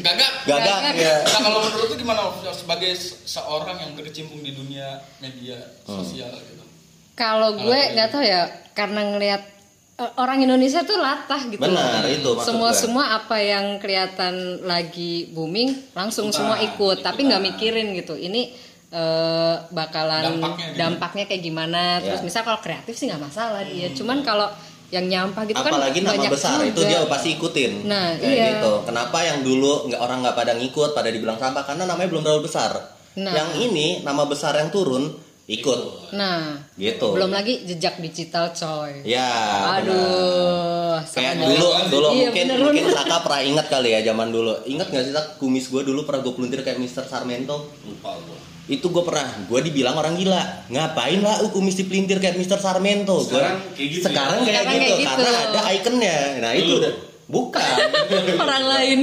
gagak 0.00 0.32
Gagak 0.42 0.96
ya. 0.96 1.14
Nah 1.22 1.40
kalau 1.42 1.58
menurut 1.62 1.88
lu 1.88 1.96
gimana 1.96 2.20
sebagai 2.50 2.92
se- 2.92 3.20
seorang 3.28 3.76
yang 3.78 3.92
berkecimpung 3.92 4.40
di 4.40 4.50
dunia 4.50 4.98
media 5.18 5.60
sosial 5.84 6.32
gitu? 6.32 6.64
Kalau 7.12 7.52
gue 7.54 7.80
nggak 7.92 8.08
tahu 8.08 8.24
ya, 8.24 8.48
karena 8.72 9.04
ngelihat 9.06 9.42
eh, 9.98 10.12
orang 10.16 10.40
Indonesia 10.40 10.80
tuh 10.80 10.96
latah 10.96 11.44
gitu. 11.44 11.60
Benar, 11.60 12.08
itu 12.08 12.30
Semua 12.40 12.72
gue. 12.72 12.80
semua 12.80 13.04
apa 13.14 13.36
yang 13.36 13.76
kelihatan 13.76 14.64
lagi 14.64 15.28
booming 15.28 15.92
langsung 15.92 16.32
Ikutan, 16.32 16.38
semua 16.40 16.56
ikut, 16.58 17.04
tapi 17.04 17.28
nggak 17.28 17.44
mikirin 17.44 17.92
gitu. 17.92 18.16
Ini 18.16 18.56
eh, 18.90 19.54
bakalan 19.70 20.22
Dampaknya 20.34 20.66
gimana? 20.66 20.76
dampaknya 20.76 21.24
kayak 21.24 21.42
gimana. 21.42 21.82
Terus 22.00 22.20
Ya. 22.20 22.26
misal 22.26 22.42
kalau 22.42 22.58
kreatif 22.58 22.92
sih 22.92 23.06
nggak 23.06 23.22
masalah 23.22 23.62
dia. 23.62 23.88
Cuman 23.90 24.20
kalau 24.20 24.50
yang 24.90 25.06
nyampah 25.06 25.46
gitu 25.46 25.54
kan 25.56 25.70
Apalagi 25.70 26.02
nama 26.02 26.12
banyak 26.12 26.30
besar 26.30 26.58
itu 26.60 26.74
juga. 26.76 26.90
dia 26.90 27.00
pasti 27.06 27.28
ikutin. 27.32 27.72
Nah, 27.86 28.10
Kayak 28.16 28.26
iya. 28.28 28.46
gitu. 28.52 28.72
Kenapa 28.82 29.18
yang 29.20 29.38
dulu 29.40 29.86
nggak 29.86 30.00
orang 30.00 30.18
nggak 30.20 30.34
pada 30.34 30.52
ngikut, 30.52 30.90
pada 30.90 31.08
dibilang 31.08 31.36
sampah 31.36 31.62
karena 31.62 31.86
namanya 31.86 32.10
belum 32.10 32.22
terlalu 32.22 32.42
besar. 32.44 32.74
Nah. 33.12 33.30
Yang 33.30 33.50
ini 33.64 33.86
nama 34.02 34.22
besar 34.24 34.54
yang 34.54 34.70
turun 34.70 35.14
ikut. 35.46 36.10
Nah, 36.10 36.58
Gitu. 36.74 37.06
belum 37.08 37.30
lagi 37.30 37.62
jejak 37.64 37.98
digital 37.98 38.50
coy. 38.50 39.02
Ya. 39.04 39.30
benar. 39.78 39.82
Aduh, 39.82 40.94
Kayak 41.08 41.34
dulu, 41.38 41.68
dulu 41.88 42.08
Iya, 42.08 42.18
mungkin 42.24 42.44
bener, 42.48 42.58
mungkin. 42.60 42.82
Saka 42.88 43.16
pernah 43.20 43.42
ingat 43.44 43.66
kali 43.68 43.90
ya 43.90 44.02
zaman 44.04 44.30
dulu. 44.30 44.54
Ingat 44.64 44.90
nggak 44.90 45.04
sih 45.04 45.12
Sak, 45.12 45.26
kumis 45.36 45.66
gue 45.66 45.82
dulu 45.82 46.02
pernah 46.02 46.20
gue 46.20 46.32
peluntir 46.32 46.60
kayak 46.60 46.78
Mr. 46.78 47.02
Sarmento? 47.04 47.70
lupa 47.80 48.14
gua 48.20 48.38
Itu 48.70 48.86
gue 48.86 49.02
pernah, 49.02 49.26
gue 49.44 49.60
dibilang 49.60 49.92
orang 49.94 50.14
gila. 50.14 50.38
Ngapain 50.68 51.18
lah 51.18 51.42
uh, 51.42 51.50
kumis 51.50 51.74
dipelintir 51.74 52.16
kayak 52.16 52.36
Mr. 52.36 52.56
Sarmento? 52.56 53.18
Gua- 53.18 53.42
Sekarang 53.42 53.56
kayak 53.74 53.88
gitu 53.90 54.04
Sekarang 54.04 54.38
ya? 54.38 54.44
kayak, 54.44 54.54
Sekarang 54.56 54.70
gitu, 54.70 54.84
kayak 54.86 54.96
gitu. 54.96 55.10
karena 55.18 55.40
ada 55.42 55.60
ikonnya. 55.72 56.16
Nah 56.38 56.52
itu 56.54 56.72
udah 56.76 56.92
bukan 57.26 57.76
orang 58.46 58.64
lain. 58.68 58.98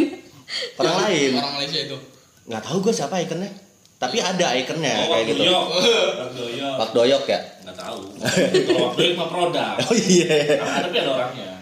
orang 0.77 0.97
lain. 1.03 1.31
Orang 1.35 1.53
Malaysia 1.53 1.79
itu. 1.81 1.97
Nggak 2.45 2.61
tahu 2.63 2.77
gue 2.79 2.93
siapa 2.93 3.15
ikonnya. 3.19 3.51
Tapi 3.97 4.17
ada 4.17 4.47
ikonnya 4.55 4.93
oh 4.95 5.05
kayak 5.09 5.25
gitu. 5.27 5.41
Doyok 5.43 5.63
waktu 5.67 5.91
Doyok 6.37 6.73
Pak 6.77 6.89
Doyok 6.93 7.23
ya. 7.25 7.39
nggak 7.65 7.77
tahu 7.77 7.99
kalau 8.67 8.79
waktu 8.85 8.99
Doyok 9.01 9.15
mah 9.17 9.27
produk 9.27 9.73
Oh 9.81 9.95
iya. 9.97 10.37
Nah, 10.55 10.79
tapi 10.79 10.95
ada 10.95 11.11
orangnya 11.11 11.43
ya, 11.43 11.55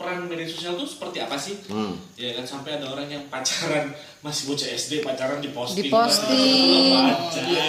peran 0.00 0.24
media 0.24 0.48
sosial 0.48 0.72
tuh 0.74 0.88
seperti 0.88 1.20
apa 1.20 1.36
sih 1.36 1.60
Hmm. 1.68 1.92
ya 2.16 2.32
kan 2.32 2.40
sampai 2.42 2.80
ada 2.80 2.88
orang 2.88 3.04
yang 3.04 3.28
pacaran 3.28 3.92
masih 4.20 4.48
bocah 4.48 4.68
SD 4.70 5.04
pacaran 5.04 5.38
di 5.38 5.52
posting 5.52 5.84
Diposting. 5.84 7.04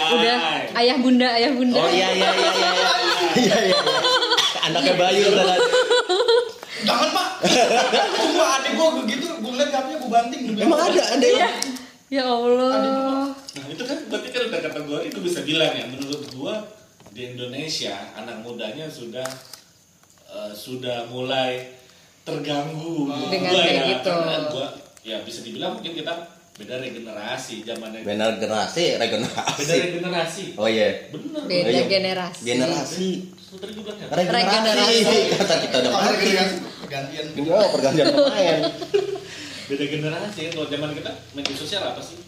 Udah 0.09 0.37
ayah 0.73 0.95
bunda, 0.97 1.27
ayah 1.29 1.51
bunda. 1.51 1.75
Oh 1.75 1.87
iya 1.87 2.07
iya 2.09 2.29
iya 2.31 2.51
iya. 2.53 2.71
Iya 3.33 3.57
iya. 3.67 3.79
Anaknya 4.61 4.93
Bayu 4.95 5.27
kan. 5.29 5.59
Jangan 6.81 7.09
pak. 7.09 7.27
Cuma 8.17 8.45
adik 8.57 8.71
gua 8.73 8.89
begitu, 8.97 9.27
gua 9.37 9.51
ngeliat 9.51 9.71
HP-nya 9.71 9.97
gua 9.99 10.11
banting. 10.13 10.41
Emang 10.55 10.79
ada 10.81 11.01
ada 11.11 11.27
Iya. 11.27 11.39
yang 11.43 11.55
Ya 12.07 12.23
Allah. 12.23 13.31
nah 13.31 13.65
itu 13.67 13.83
kan 13.83 13.97
berarti 14.07 14.29
kan 14.29 14.41
udah 14.47 14.59
kategori 14.61 15.03
itu 15.05 15.19
bisa 15.21 15.39
bilang 15.41 15.71
ya 15.71 15.85
menurut 15.85 16.23
gua 16.31 16.55
di 17.11 17.27
Indonesia 17.29 17.95
anak 18.13 18.39
mudanya 18.41 18.87
sudah 18.87 19.23
eh, 20.27 20.51
sudah 20.51 21.07
mulai 21.07 21.71
terganggu 22.21 22.95
menurut 23.03 23.29
Dengan 23.29 23.51
gua 23.51 23.61
kayak 23.61 23.75
ya 23.75 23.85
gitu. 23.91 24.13
gua 24.47 24.67
ya 25.01 25.17
bisa 25.21 25.39
dibilang 25.41 25.71
mungkin 25.73 25.93
kita 25.95 26.13
beda 26.51 26.77
regenerasi 26.77 27.55
zamannya 27.63 28.05
benar 28.05 28.37
generasi 28.37 28.83
beda 28.93 29.01
regenerasi. 29.01 29.73
regenerasi 29.81 30.43
Oh 30.53 30.67
iya. 30.67 31.09
bener 31.09 31.41
Beda 31.43 31.69
Iya. 31.71 31.83
generasi. 31.87 32.41
Generasi. 32.43 33.09
Ya 33.51 33.59
Regenerasi. 34.13 34.47
Regenerasi. 34.47 35.17
Kata 35.35 35.55
kita 35.59 35.75
udah 35.81 35.91
"Apa 35.91 36.03
mati. 36.07 36.29
gantian?" 36.29 36.47
Gantian. 36.87 37.25
Oh, 37.49 37.67
pergantian 37.71 38.05
pemain. 38.09 38.59
beda 39.65 39.85
generasi 39.87 40.39
kalau 40.51 40.67
zaman 40.67 40.89
kita 40.91 41.11
media 41.31 41.55
sosial 41.55 41.81
apa 41.85 41.99
sih 41.99 42.19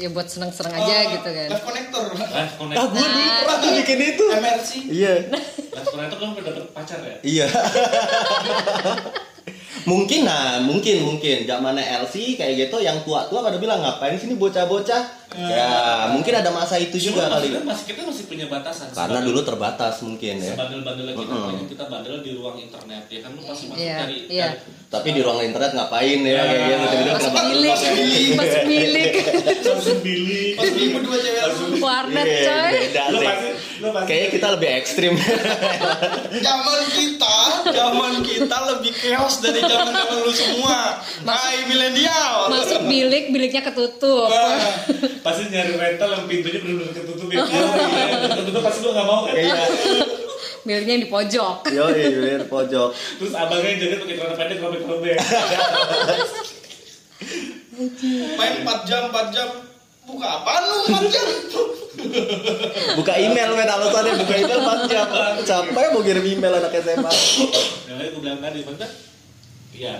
Ya 0.00 0.08
buat 0.08 0.24
seneng-seneng 0.24 0.72
aja 0.74 0.96
gitu 1.12 1.28
kan. 1.28 1.48
Live 1.50 1.60
connector. 1.62 2.04
live 2.16 2.54
connect 2.56 2.78
Ah, 2.78 2.86
gue 2.88 2.96
dulu 2.96 3.20
Nah, 3.20 3.36
pernah 3.38 3.56
tuh 3.60 3.70
bikin 3.76 3.98
itu. 4.02 4.24
MRC. 4.32 4.70
Iya. 4.88 5.14
live 5.28 5.86
connect 5.86 6.10
kan 6.14 6.28
udah 6.32 6.52
dapet 6.56 6.72
pacar 6.72 6.98
ya 7.02 7.16
Iya. 7.22 7.46
mungkin 9.82 10.20
nah, 10.22 10.60
mungkin 10.60 10.96
mungkin 11.02 11.44
zamannya 11.44 11.80
LC 12.02 12.34
kayak 12.34 12.54
gitu 12.58 12.76
yang 12.78 13.00
tua-tua 13.00 13.40
pada 13.40 13.56
bilang 13.56 13.78
ngapain 13.78 14.14
sini 14.14 14.34
bocah-bocah. 14.34 15.18
Ya, 15.30 15.70
mungkin 16.10 16.34
ada 16.34 16.50
masa 16.50 16.74
itu 16.74 16.98
juga 16.98 17.30
kali. 17.30 17.54
masih 17.56 17.86
kita 17.86 18.02
masih 18.02 18.26
punya 18.26 18.50
batasan 18.50 18.90
Karena 18.90 19.22
dulu 19.22 19.38
terbatas 19.40 20.02
mungkin 20.02 20.36
ya. 20.36 20.58
sebandel-bandelnya 20.58 21.14
kita 21.14 21.22
Mm-mm. 21.30 21.46
banyak 21.46 21.66
kita 21.70 21.84
bandel 21.86 22.18
di 22.18 22.30
ruang 22.34 22.58
internet 22.58 23.06
ya 23.06 23.22
kan 23.22 23.30
lu 23.30 23.40
pasti 23.40 23.70
masuk 23.70 23.78
Iya, 23.78 23.96
dari 24.00 24.16
iya. 24.26 24.46
dari- 24.50 24.90
Tapi 24.90 25.08
di 25.08 25.20
ruang 25.22 25.38
internet 25.38 25.70
ngapain 25.70 26.18
ya 26.20 26.34
kayak 26.40 26.58
gitu. 26.58 26.74
Tiba-tiba 26.82 27.14
Masuk 27.14 27.30
kenapa- 27.30 27.46
milik, 27.46 27.70
masuk 28.34 28.62
milik. 28.66 29.12
langsung 29.62 29.98
bilik 30.02 30.52
Pas 30.52 30.66
beli 30.68 30.86
berdua 30.90 31.16
cewek. 31.16 31.42
Warnet 31.78 32.26
Iya, 32.26 32.42
coy. 32.42 32.74
lu 33.06 33.18
pasti 33.22 33.48
Kayaknya 33.80 34.28
kita 34.30 34.48
lebih 34.56 34.68
ekstrim. 34.76 35.12
Zaman 36.46 36.80
kita, 36.92 37.36
zaman 37.72 38.12
kita 38.20 38.56
lebih 38.76 38.92
chaos 38.92 39.40
dari 39.40 39.60
zaman 39.60 39.92
zaman 39.92 40.16
lu 40.20 40.32
semua. 40.32 41.00
Hai 41.24 41.64
milenial. 41.64 42.52
Masuk 42.52 42.84
bilik, 42.84 43.32
biliknya 43.32 43.64
ketutup. 43.64 44.28
Wah, 44.28 44.60
pasti 45.24 45.48
nyari 45.48 45.80
rental 45.80 46.08
yang 46.12 46.24
pintunya 46.28 46.60
benar-benar 46.60 46.92
ketutup 46.92 47.28
ya 47.28 47.40
ketutup 48.40 48.62
pasti 48.62 48.78
lu 48.84 48.90
nggak 48.92 49.06
mau 49.08 49.20
kan 49.24 49.32
Iya. 49.34 49.56
Biliknya 50.60 50.92
yang 50.92 51.04
di 51.04 51.10
pojok. 51.10 51.56
Yo, 51.72 51.84
iya, 51.88 52.44
pojok. 52.44 52.88
terus 52.92 53.32
abangnya 53.32 53.80
jaga 53.80 53.96
pakai 54.04 54.14
celana 54.20 54.34
pendek 54.36 54.58
robek-robek 54.60 55.16
Main 58.36 58.54
4 58.60 58.88
jam, 58.88 59.02
4 59.08 59.34
jam. 59.34 59.48
Buka 60.10 60.26
apaan 60.36 60.62
lu 60.62 60.76
4 60.88 61.06
jam? 61.08 61.26
Buka 62.98 63.12
email 63.14 63.50
men 63.52 63.68
alasannya 63.68 64.12
buka 64.16 64.34
email 64.34 64.60
4 64.60 64.88
jam. 64.88 65.06
Capek 65.40 65.86
mau 65.90 66.00
kirim 66.00 66.24
email 66.24 66.54
anak 66.56 66.72
SMA. 66.76 67.12
yang 67.86 67.96
lain 67.96 68.10
gue 68.10 68.20
bilang 68.20 68.40
tadi 68.40 68.58
maksudnya 68.60 68.90
iya 69.70 69.94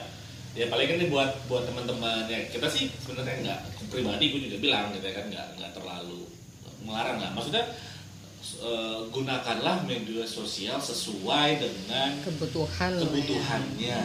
ya 0.53 0.67
paling 0.67 0.87
kan 0.87 0.97
ini 0.97 1.07
buat 1.07 1.31
buat 1.47 1.63
teman-teman 1.65 2.27
ya 2.27 2.47
kita 2.49 2.67
sih 2.67 2.91
sebenarnya 2.99 3.35
nggak 3.41 3.59
pribadi 3.89 4.25
gue 4.29 4.41
juga 4.47 4.59
bilang 4.61 4.91
gitu 4.91 5.03
ya 5.03 5.15
kan 5.15 5.27
nggak 5.27 5.47
nggak 5.57 5.71
terlalu 5.73 6.21
melarang 6.81 7.19
lah 7.19 7.31
maksudnya 7.31 7.65
eh, 8.59 8.99
gunakanlah 9.09 9.83
media 9.85 10.23
sosial 10.25 10.79
sesuai 10.79 11.49
dengan 11.57 12.11
Kebutuhan. 12.21 12.91
ya. 12.93 13.01
kebutuhannya 13.01 14.01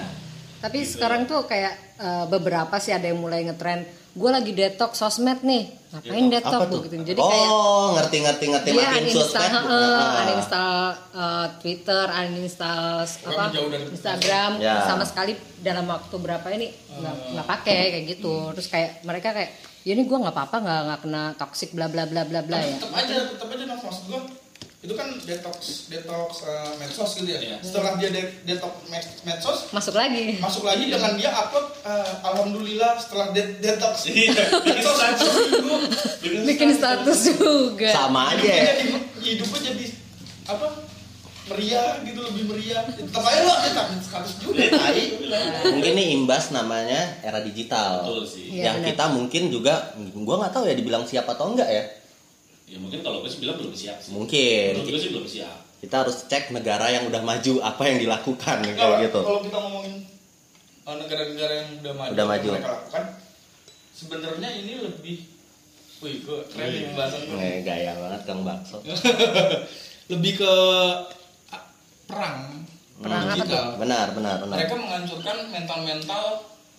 Tapi 0.58 0.80
Gitu. 0.80 0.92
sekarang 0.92 1.26
tuh 1.26 1.46
kayak 1.46 1.74
eh, 1.98 2.26
beberapa 2.28 2.76
sih 2.78 2.92
ada 2.92 3.06
yang 3.06 3.20
mulai 3.20 3.42
ngetren. 3.44 3.86
Gue 4.16 4.32
lagi 4.32 4.52
detox 4.52 4.96
sosmed 4.96 5.44
nih. 5.44 5.68
Ngapain 5.92 6.26
detox 6.28 6.56
Apa 6.56 6.72
tuh? 6.72 6.82
gitu. 6.84 6.96
Jadi 6.98 7.20
kayak 7.20 7.50
oh, 7.50 7.88
ngerti 7.94 8.18
ngerti 8.24 8.46
ngerti 8.48 8.70
dia 8.70 8.80
makin 8.82 9.04
uninstall, 9.04 9.28
sosmed. 9.28 9.52
heeh, 9.54 10.00
Ah. 10.00 10.22
uninstall 10.24 10.80
eh, 11.14 11.46
Twitter, 11.60 12.06
uninstall 12.08 12.88
apa 13.04 13.44
Instagram, 13.86 14.52
Ya. 14.58 14.84
sama 14.84 15.04
sekali 15.04 15.34
dalam 15.60 15.84
waktu 15.86 16.16
berapa 16.16 16.48
ini 16.50 16.68
nggak 16.72 17.16
nggak 17.34 17.48
pakai 17.50 17.82
kayak 17.92 18.06
gitu. 18.10 18.36
Terus 18.56 18.68
kayak 18.68 19.04
mereka 19.04 19.30
kayak, 19.30 19.52
ya 19.84 19.92
ini 19.92 20.04
gue 20.04 20.18
nggak 20.18 20.32
apa-apa 20.32 20.58
nggak 20.60 20.80
nggak 20.86 21.00
kena 21.02 21.24
toxic 21.36 21.70
bla 21.72 21.88
bla 21.88 22.04
bla 22.04 22.24
bla 22.24 22.40
bla 22.42 22.58
ya. 22.58 22.72
tetap 22.74 22.92
aja 22.94 23.16
tetap 23.30 23.48
aja 23.48 23.64
nah, 23.66 23.78
maksud 23.78 24.04
gua 24.08 24.20
itu 24.86 24.94
kan 24.94 25.10
detox 25.20 25.90
detox 25.90 26.46
eh, 26.46 26.72
medsos 26.78 27.12
gitu 27.16 27.26
ya 27.26 27.42
Iya. 27.42 27.58
setelah 27.60 27.98
dia 27.98 28.10
de- 28.12 28.38
detox 28.44 28.86
med- 28.86 29.18
medsos 29.24 29.66
Masuk 29.72 29.94
lagi. 29.94 30.38
masuk 30.38 30.62
lagi 30.64 30.86
dengan 30.88 31.18
dia 31.18 31.34
upload 31.34 31.74
eh, 31.82 32.12
alhamdulillah 32.24 32.94
setelah 32.96 33.34
de- 33.34 33.58
detox 33.58 34.06
Iya, 34.06 34.30
bikin 34.62 34.78
medsos 34.78 34.94
status. 34.96 35.26
seminggu 35.26 35.76
Bikin 36.46 36.70
status 36.72 37.20
juga. 37.34 37.90
Sama 37.90 38.22
aja. 38.30 38.38
hidupnya 38.38 38.54
ya. 38.56 38.66
jadi 38.72 38.86
hidupnya 39.26 39.60
jadi 39.66 39.86
apa 40.46 40.68
meriah 41.46 42.02
gitu 42.02 42.20
lebih 42.24 42.44
meriah 42.48 42.82
tetap 42.88 43.22
aja 43.22 43.42
lo 43.42 43.54
detox 43.60 43.88
status 44.04 44.34
juga 44.40 44.62
tai 44.68 45.02
Mungkin 45.68 45.92
ini 45.94 46.04
imbas 46.16 46.50
namanya 46.50 47.22
era 47.22 47.38
digital. 47.40 48.02
Betul 48.04 48.26
sih. 48.26 48.46
Iya, 48.54 48.70
yang 48.70 48.78
kita 48.84 49.10
mungkin 49.10 49.50
juga 49.50 49.94
gua 50.16 50.42
nggak 50.42 50.54
tahu 50.54 50.66
ya 50.66 50.74
dibilang 50.74 51.02
siap 51.04 51.26
atau 51.28 51.50
enggak 51.50 51.66
ya. 51.68 51.84
Ya 52.66 52.78
mungkin 52.82 53.00
kalau 53.06 53.22
gue 53.22 53.30
sih 53.30 53.40
bilang 53.42 53.58
belum 53.62 53.74
siap 53.74 53.98
sih 54.02 54.12
Mungkin 54.14 54.74
menurut 54.74 54.90
gue 54.90 55.02
sih 55.02 55.12
belum 55.14 55.28
siap 55.30 55.58
kita 55.86 55.96
harus 56.02 56.26
cek 56.26 56.50
negara 56.50 56.90
yang 56.90 57.06
udah 57.06 57.22
maju 57.22 57.54
apa 57.62 57.84
yang 57.86 57.98
dilakukan 58.02 58.58
kalau 58.74 58.74
kayak 58.74 59.06
gitu. 59.06 59.22
kalau 59.22 59.42
kita 59.46 59.58
ngomongin 59.62 59.94
uh, 60.86 60.96
negara-negara 60.98 61.54
yang 61.62 61.70
udah 61.78 61.94
maju 61.94 62.12
Udah 62.18 62.26
maju. 62.26 62.50
mereka 62.58 62.70
lakukan 62.74 63.04
sebenarnya 63.94 64.50
ini 64.52 64.74
lebih 64.82 65.18
Wih, 66.04 66.22
gue 66.28 66.40
keren 66.52 66.70
nih 66.76 66.92
pembahasan 66.92 67.22
gue. 67.24 67.38
Eh, 67.40 67.58
gaya 67.64 67.96
banget 67.96 68.22
Kang 68.28 68.44
Bakso. 68.44 68.84
Lebih 70.12 70.44
ke 70.44 70.54
perang. 72.06 72.68
Perang 73.00 73.24
apa 73.26 73.36
digital. 73.40 73.66
Benar, 73.80 74.08
benar, 74.12 74.36
benar. 74.44 74.56
Mereka 74.60 74.76
menghancurkan 74.76 75.38
mental-mental 75.56 76.26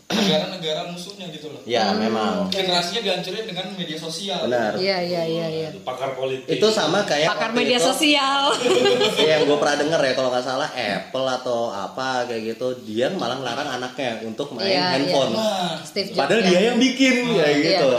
negara-negara 0.07 0.87
musuhnya 0.89 1.27
gitu 1.29 1.51
loh. 1.51 1.59
Ya, 1.63 1.91
memang. 1.91 2.47
Generasinya 2.49 3.03
dihancurin 3.03 3.43
dengan 3.45 3.67
media 3.75 3.95
sosial. 3.97 4.47
Benar. 4.47 4.75
Iya 4.77 4.99
iya 5.03 5.23
iya 5.25 5.47
iya. 5.49 5.69
pakar 5.81 6.15
politik 6.15 6.47
Itu 6.49 6.71
sama 6.71 7.03
kayak 7.03 7.27
Pakar 7.29 7.51
media 7.51 7.77
itu- 7.77 7.87
sosial. 7.87 8.55
Iya, 9.19 9.37
yang 9.37 9.43
gue 9.45 9.59
pernah 9.59 9.77
denger 9.77 10.01
ya 10.01 10.13
kalau 10.15 10.31
nggak 10.31 10.45
salah 10.45 10.69
Apple 10.71 11.27
atau 11.27 11.61
apa 11.69 12.23
kayak 12.25 12.55
gitu 12.55 12.67
dia 12.81 13.11
malah 13.11 13.35
ngelarang 13.37 13.69
anaknya 13.73 14.23
untuk 14.23 14.53
main 14.53 14.71
Iya, 14.71 14.85
handphone. 14.95 15.33
Nah, 15.33 15.83
Steve 15.83 16.09
Jobs. 16.09 16.19
Padahal 16.21 16.41
ya. 16.41 16.49
dia 16.49 16.61
yang 16.65 16.79
bikin 16.79 17.15
kayak 17.33 17.51
Iya. 17.53 17.67
gitu. 17.67 17.91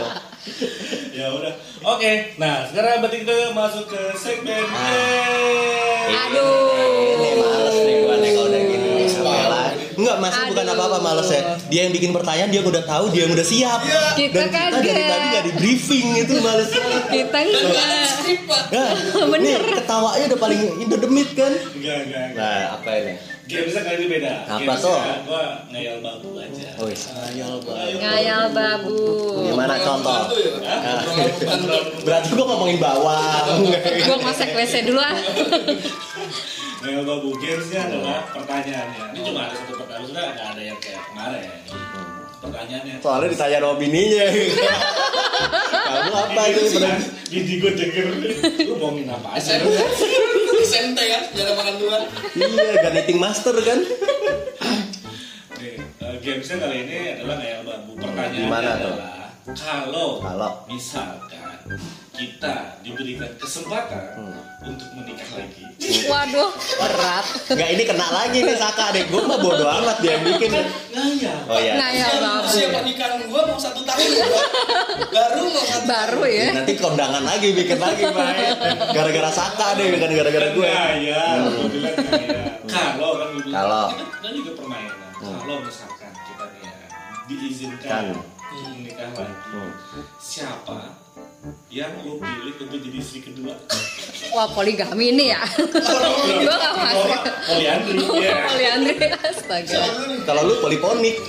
ya 1.18 1.28
udah 1.28 1.52
oke 1.84 2.12
nah 2.38 2.64
sekarang 2.64 3.04
berarti 3.04 3.20
kita 3.20 3.52
masuk 3.52 3.84
ke 3.84 4.00
segmen 4.16 4.64
Yeay. 4.64 6.08
Aduh. 6.08 7.37
Enggak, 10.18 10.26
masih 10.28 10.42
bukan 10.50 10.64
Aduh. 10.64 10.74
apa-apa 10.74 10.98
males 11.00 11.28
ya. 11.28 11.40
Dia 11.68 11.80
yang 11.86 11.92
bikin 11.92 12.10
pertanyaan, 12.10 12.48
dia 12.48 12.58
yang 12.58 12.68
udah 12.68 12.84
tahu, 12.84 13.04
dia 13.08 13.20
yang 13.24 13.32
udah 13.32 13.46
siap. 13.46 13.80
Kita 14.12 14.34
Dan 14.34 14.48
kita 14.50 14.80
dari 14.82 15.02
tadi 15.04 15.26
nggak 15.28 15.44
di 15.44 15.52
briefing 15.56 16.06
itu 16.18 16.32
males. 16.40 16.68
Kita 16.68 17.38
gak 17.38 17.54
enggak. 17.54 18.10
pak. 18.44 18.62
Nah, 18.68 18.90
Bener. 19.32 19.60
nih 19.60 19.74
ketawanya 19.78 20.24
udah 20.28 20.38
paling 20.38 20.60
in 20.76 20.88
the 20.88 20.98
demit 20.98 21.30
kan. 21.32 21.52
enggak 21.72 21.96
enggak 22.04 22.22
enggak. 22.28 22.42
Nah, 22.42 22.74
apa 22.74 22.90
ini? 22.98 23.14
gamesnya 23.48 23.80
kali 23.80 23.96
ini 23.96 24.06
beda 24.12 24.44
Apa 24.44 24.72
tuh? 24.76 24.92
gua 25.24 25.64
ngayal 25.72 26.04
babu 26.04 26.36
aja 26.36 26.68
Oh, 26.76 26.84
sayang 26.92 27.56
banget. 27.64 27.96
Ngayal 27.96 28.42
babu. 28.52 29.00
Gimana 29.40 29.74
contoh? 29.80 30.20
ya. 30.36 30.52
Berarti 32.04 32.28
gua 32.36 32.44
ngomongin 32.46 32.76
bawang. 32.76 33.64
Gue 34.04 34.18
masuk 34.20 34.52
WC 34.52 34.84
dulu 34.84 35.00
ah. 35.00 35.16
ngayal 36.78 37.02
babu 37.02 37.34
gamesnya 37.36 37.80
adalah 37.86 38.18
pertanyaannya 38.30 39.02
ini 39.10 39.20
cuma 39.20 39.40
ada 39.46 39.54
satu 39.56 39.74
pertanyaan 39.76 40.06
sudah 40.06 40.24
nggak 40.30 40.48
ada 40.54 40.62
yang 40.62 40.78
kayak 40.78 41.02
kemarin 41.10 41.42
pertanyaannya 42.38 42.94
Soalnya 43.02 43.28
ditanya 43.34 43.58
sama 43.58 43.74
bininya. 43.76 44.26
Kamu 45.88 46.12
apa 46.14 46.42
itu? 46.48 46.60
Bini 47.28 47.54
gue 47.60 47.72
denger 47.74 48.06
lu 48.64 48.74
ngomongin 48.78 49.10
apa 49.10 49.28
aja 49.36 49.58
SMP, 49.58 49.74
SMP 50.64 50.98
kan, 51.04 51.22
jarang 51.34 51.56
makan 51.58 51.74
duluan. 51.76 52.02
Iya, 52.32 52.72
gak 52.78 52.92
knitting 52.94 53.18
master 53.18 53.52
kan? 53.58 53.78
Nih, 55.58 55.76
eh, 55.82 56.14
gamesnya 56.22 56.56
kali 56.58 56.76
ini 56.86 56.96
adalah 57.18 57.36
ngayal 57.36 57.60
babu 57.66 57.90
pertanyaannya 57.98 58.40
Gimana 58.40 58.70
tuh? 58.70 58.94
adalah 58.94 59.14
kalau 59.48 60.10
Kalau. 60.22 60.50
misalkan 60.70 61.58
kita 62.18 62.54
diberikan 62.82 63.30
kesempatan 63.38 64.02
Hmm. 64.18 64.34
untuk 64.66 64.90
menikah 64.92 65.30
lagi 65.32 65.62
Waduh, 66.04 66.50
berat. 66.76 67.24
Enggak 67.48 67.70
ini 67.70 67.82
kena 67.84 68.06
lagi 68.10 68.38
nih 68.42 68.56
Saka 68.56 68.90
deh. 68.90 69.06
Gua 69.06 69.22
mah 69.24 69.38
bodo 69.38 69.62
amat 69.62 70.02
dia 70.02 70.18
yang 70.18 70.26
bikin. 70.26 70.50
ngayal 70.50 71.38
Oh 71.46 71.54
iya. 71.56 71.72
Ngayal 71.78 72.12
babu. 72.18 72.44
Usia 72.44 72.66
pernikahan 72.68 73.22
gua 73.24 73.42
mau 73.46 73.54
satu 73.56 73.86
tahun 73.86 74.08
ya. 74.10 74.26
Baru 75.06 75.42
mau 75.46 75.62
satu 75.62 75.86
Baru 75.86 76.22
ya. 76.26 76.46
Nanti 76.52 76.74
kondangan 76.74 77.22
lagi 77.22 77.54
bikin 77.54 77.78
lagi 77.78 78.02
main. 78.04 78.50
Gara-gara 78.90 79.30
Saka 79.30 79.78
deh 79.78 79.86
bukan 79.88 80.10
gara-gara 80.12 80.48
gue. 80.50 80.66
ngayal 80.66 81.38
ngayal 81.48 82.50
kalau 82.68 83.12
kan 83.14 83.28
gua 83.30 83.40
bilang, 83.40 83.54
Kalau. 83.54 83.86
kan 83.88 84.06
kita 84.10 84.28
juga 84.34 84.50
permainan 84.54 84.96
Hmm. 85.18 85.34
kalau 85.36 85.56
misalkan 85.60 86.10
kita 86.16 86.44
nih 86.48 86.60
ya, 86.62 86.74
diizinkan 87.26 87.88
Kan. 87.88 88.04
untuk 88.12 88.26
menikah 88.68 89.08
lagi 89.12 89.34
Hmm. 89.48 89.72
siapa 90.16 90.76
yang 91.70 91.92
lo 92.02 92.18
pilih 92.18 92.54
untuk 92.58 92.78
jadi 92.82 92.98
istri 92.98 93.20
kedua 93.22 93.54
Wah, 94.28 94.44
poligami 94.52 95.16
ini 95.16 95.32
ya. 95.32 95.40
Gue 95.56 96.52
gak 96.52 96.74
masuk. 96.76 97.20
Poliandri 97.48 97.96
ya 98.20 98.36
Poliandri, 98.44 99.08
astaga. 99.24 99.80
Kalau 100.28 100.42
lu 100.44 100.54
poliponik, 100.60 101.24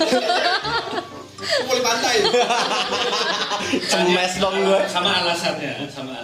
Poli 1.39 1.79
pantai. 1.79 2.19
cemes 3.87 4.33
dong 4.43 4.59
gue. 4.59 4.79
sama 4.91 5.23
alasannya 5.23 5.87
sama 5.87 6.11
alasannya 6.11 6.18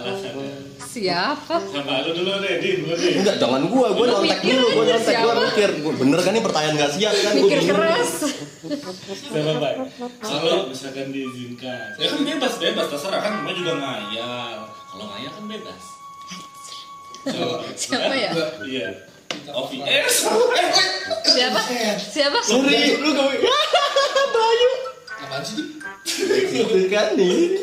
Siapa? 0.96 1.56
sama 1.60 2.00
lu 2.08 2.10
dulu 2.16 2.40
deh 2.40 2.56
din 2.56 2.88
lu 2.88 2.96
deh 2.96 3.20
Enggak, 3.20 3.36
jangan 3.36 3.68
gua, 3.68 3.92
gua 3.92 4.04
nyontek 4.16 4.40
mikir 4.40 4.56
dulu, 4.56 4.68
gua 4.72 4.82
aja 4.82 4.92
nyontek, 4.96 5.04
gua 5.04 5.12
siapa? 5.12 5.42
mikir. 5.44 5.70
Gua, 5.84 5.92
bener 5.92 6.18
kan 6.24 6.32
ini 6.32 6.40
pertanyaan 6.40 6.74
gak 6.80 6.92
siap 6.96 7.12
kan? 7.12 7.32
Gua 7.36 7.44
Mikir 7.44 7.60
keras. 7.68 8.12
Sama 9.28 9.52
baik. 9.60 9.76
Kalau 10.24 10.56
misalkan 10.72 11.06
diizinkan, 11.12 11.88
ya 12.00 12.06
kan 12.08 12.20
bebas 12.24 12.54
bebas 12.56 12.86
terserah 12.88 13.20
kan 13.20 13.32
cuma 13.44 13.52
juga 13.52 13.72
ngayal. 13.76 14.58
Kalau 14.72 15.04
ngayal 15.12 15.30
kan 15.36 15.44
bebas. 15.44 15.82
Coba. 17.26 17.56
Siapa 17.76 18.14
ya? 18.16 18.30
Iya. 18.64 18.88
OVS. 19.52 19.84
Eh, 19.84 20.32
woi. 20.32 20.64
Siapa? 21.28 21.60
Siapa? 22.00 22.38
Sorry, 22.40 22.96
lu 23.04 23.10
gak 23.12 23.28
Bayu. 24.32 24.70
Apaan 25.26 25.42
sih? 25.44 25.60
Kan 26.88 27.20
nih. 27.20 27.60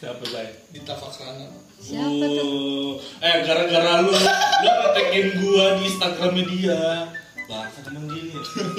Siapa 0.00 0.24
baik? 0.32 0.52
Dita 0.72 0.94
Faksana. 0.96 1.67
Siapa 1.78 2.24
tuh? 2.28 2.42
Oh, 2.42 2.90
eh 3.20 3.34
gara-gara 3.42 4.02
lu 4.02 4.10
lu 4.10 4.20
ngetekin 4.68 5.26
gua 5.38 5.64
di 5.74 5.84
Instagramnya 5.86 6.44
dia. 6.48 6.80
Bahasa 7.46 7.78
temen 7.80 8.04
gini. 8.06 8.34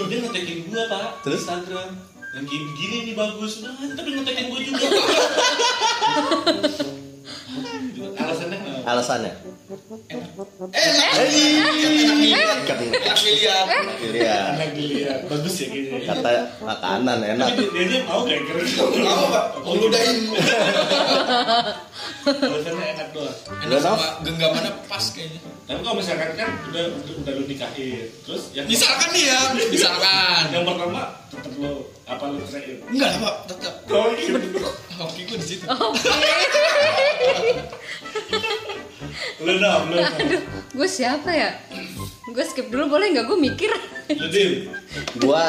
Dia 0.06 0.18
ngetekin 0.22 0.58
gua, 0.68 0.84
Pak. 0.86 1.02
di 1.02 1.22
Terus? 1.26 1.42
Instagram. 1.42 1.90
Yang 2.30 2.46
gini, 2.46 2.68
gini 2.76 2.98
nih 3.04 3.16
bagus. 3.16 3.64
Nah, 3.64 3.74
tapi 3.90 4.10
ngetekin 4.14 4.46
gua 4.48 4.60
juga. 4.62 4.88
Alasannya 8.20 8.58
kenapa? 8.58 8.86
Alasannya? 8.86 9.32
Eh, 10.70 10.92
Eh, 11.10 12.58
kan 12.66 12.78
enak 12.80 13.16
dilihat. 13.16 13.66
pilihan. 14.02 14.50
Anak 14.54 14.72
dilihat. 14.74 15.20
Bagus 15.26 15.56
ya 15.56 15.68
kayaknya. 15.68 16.00
Kata 16.06 16.30
makanan 16.60 17.20
enak. 17.24 17.48
Tapi 17.50 17.64
dia 17.86 18.00
mau 18.04 18.22
gak 18.24 18.40
kira 18.40 18.64
Tahu 18.66 19.26
Pak? 19.30 19.46
Mau 19.62 19.74
ludahin. 19.78 20.18
Alasannya 22.26 22.86
enak 22.94 23.08
doang. 23.12 23.38
Enak 23.64 23.80
sama 23.80 24.06
genggamannya 24.22 24.72
pas 24.86 25.06
kayaknya. 25.10 25.40
Tapi 25.66 25.80
kalau 25.82 25.96
misalkan 25.98 26.30
kan 26.34 26.50
udah 26.68 26.84
udah, 26.92 27.14
udah 27.22 27.32
lu 27.38 27.44
nikahin, 27.46 28.06
terus 28.22 28.44
yang 28.54 28.66
Misalkan 28.66 29.10
nih 29.14 29.24
ya, 29.30 29.40
misalkan. 29.70 30.44
yang 30.50 30.66
pertama 30.66 31.02
tetap 31.30 31.54
lo 31.58 31.72
apa 32.04 32.24
lu 32.26 32.36
rasain? 32.42 32.78
Enggak 32.90 33.10
lah 33.14 33.20
Pak, 33.22 33.36
tetap. 33.48 33.74
Oh 33.90 34.10
gitu. 34.18 34.38
Hoki 35.00 35.22
gue 35.26 35.38
di 35.38 35.48
situ. 35.48 35.66
Lu 39.40 39.54
dong, 39.56 39.84
lu. 39.90 39.96
dong. 39.96 40.14
Gue 40.76 40.88
siapa 40.88 41.32
ya? 41.32 41.56
Gue 42.28 42.44
skip 42.44 42.68
dulu 42.68 42.92
boleh 42.92 43.16
nggak? 43.16 43.26
Gue 43.26 43.40
mikir. 43.40 43.72
Dim. 44.10 44.68
Gua 45.22 45.44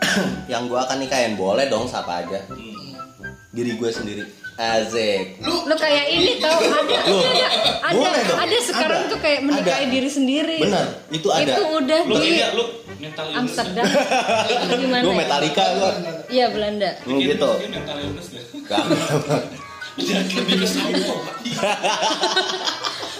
yang 0.52 0.66
gua 0.66 0.88
akan 0.88 0.98
nikahin 0.98 1.36
boleh 1.36 1.68
dong 1.68 1.86
siapa 1.86 2.24
aja. 2.24 2.40
Diri 3.52 3.76
gue 3.76 3.90
sendiri. 3.92 4.24
Azik. 4.60 5.40
Lu 5.40 5.72
kayak 5.72 6.04
ini 6.12 6.36
tau 6.36 6.60
ada 6.60 6.96
Loh, 7.08 7.24
ada 7.24 7.48
ada, 7.80 7.96
boleh 7.96 8.22
dong. 8.28 8.38
ada 8.44 8.56
sekarang 8.60 9.00
Ada. 9.00 9.10
tuh 9.10 9.18
kayak 9.24 9.40
menikahi 9.40 9.84
Ada. 9.88 9.92
diri 9.96 10.10
sendiri. 10.12 10.58
Bener, 10.60 10.86
itu 11.08 11.28
ada. 11.32 11.48
Itu 11.56 11.62
udah 11.80 12.00
Lu 12.04 12.12
di 12.12 12.20
kayaknya 12.20 12.46
lu 12.52 12.64
mental 13.00 13.24
illness. 13.24 13.40
Amsterdam. 13.40 13.84
Gimana? 14.76 15.00
Gue 15.00 15.14
ya? 15.16 15.20
Metallica 15.24 15.64
gua. 15.80 15.90
Iya 16.28 16.46
Belanda. 16.52 16.90
Hmm, 17.08 17.18
gitu. 17.18 17.50
Mental 17.72 17.96
illness 17.98 18.28
deh. 18.28 18.44
Gak. 18.68 18.84
Lebih 19.96 20.56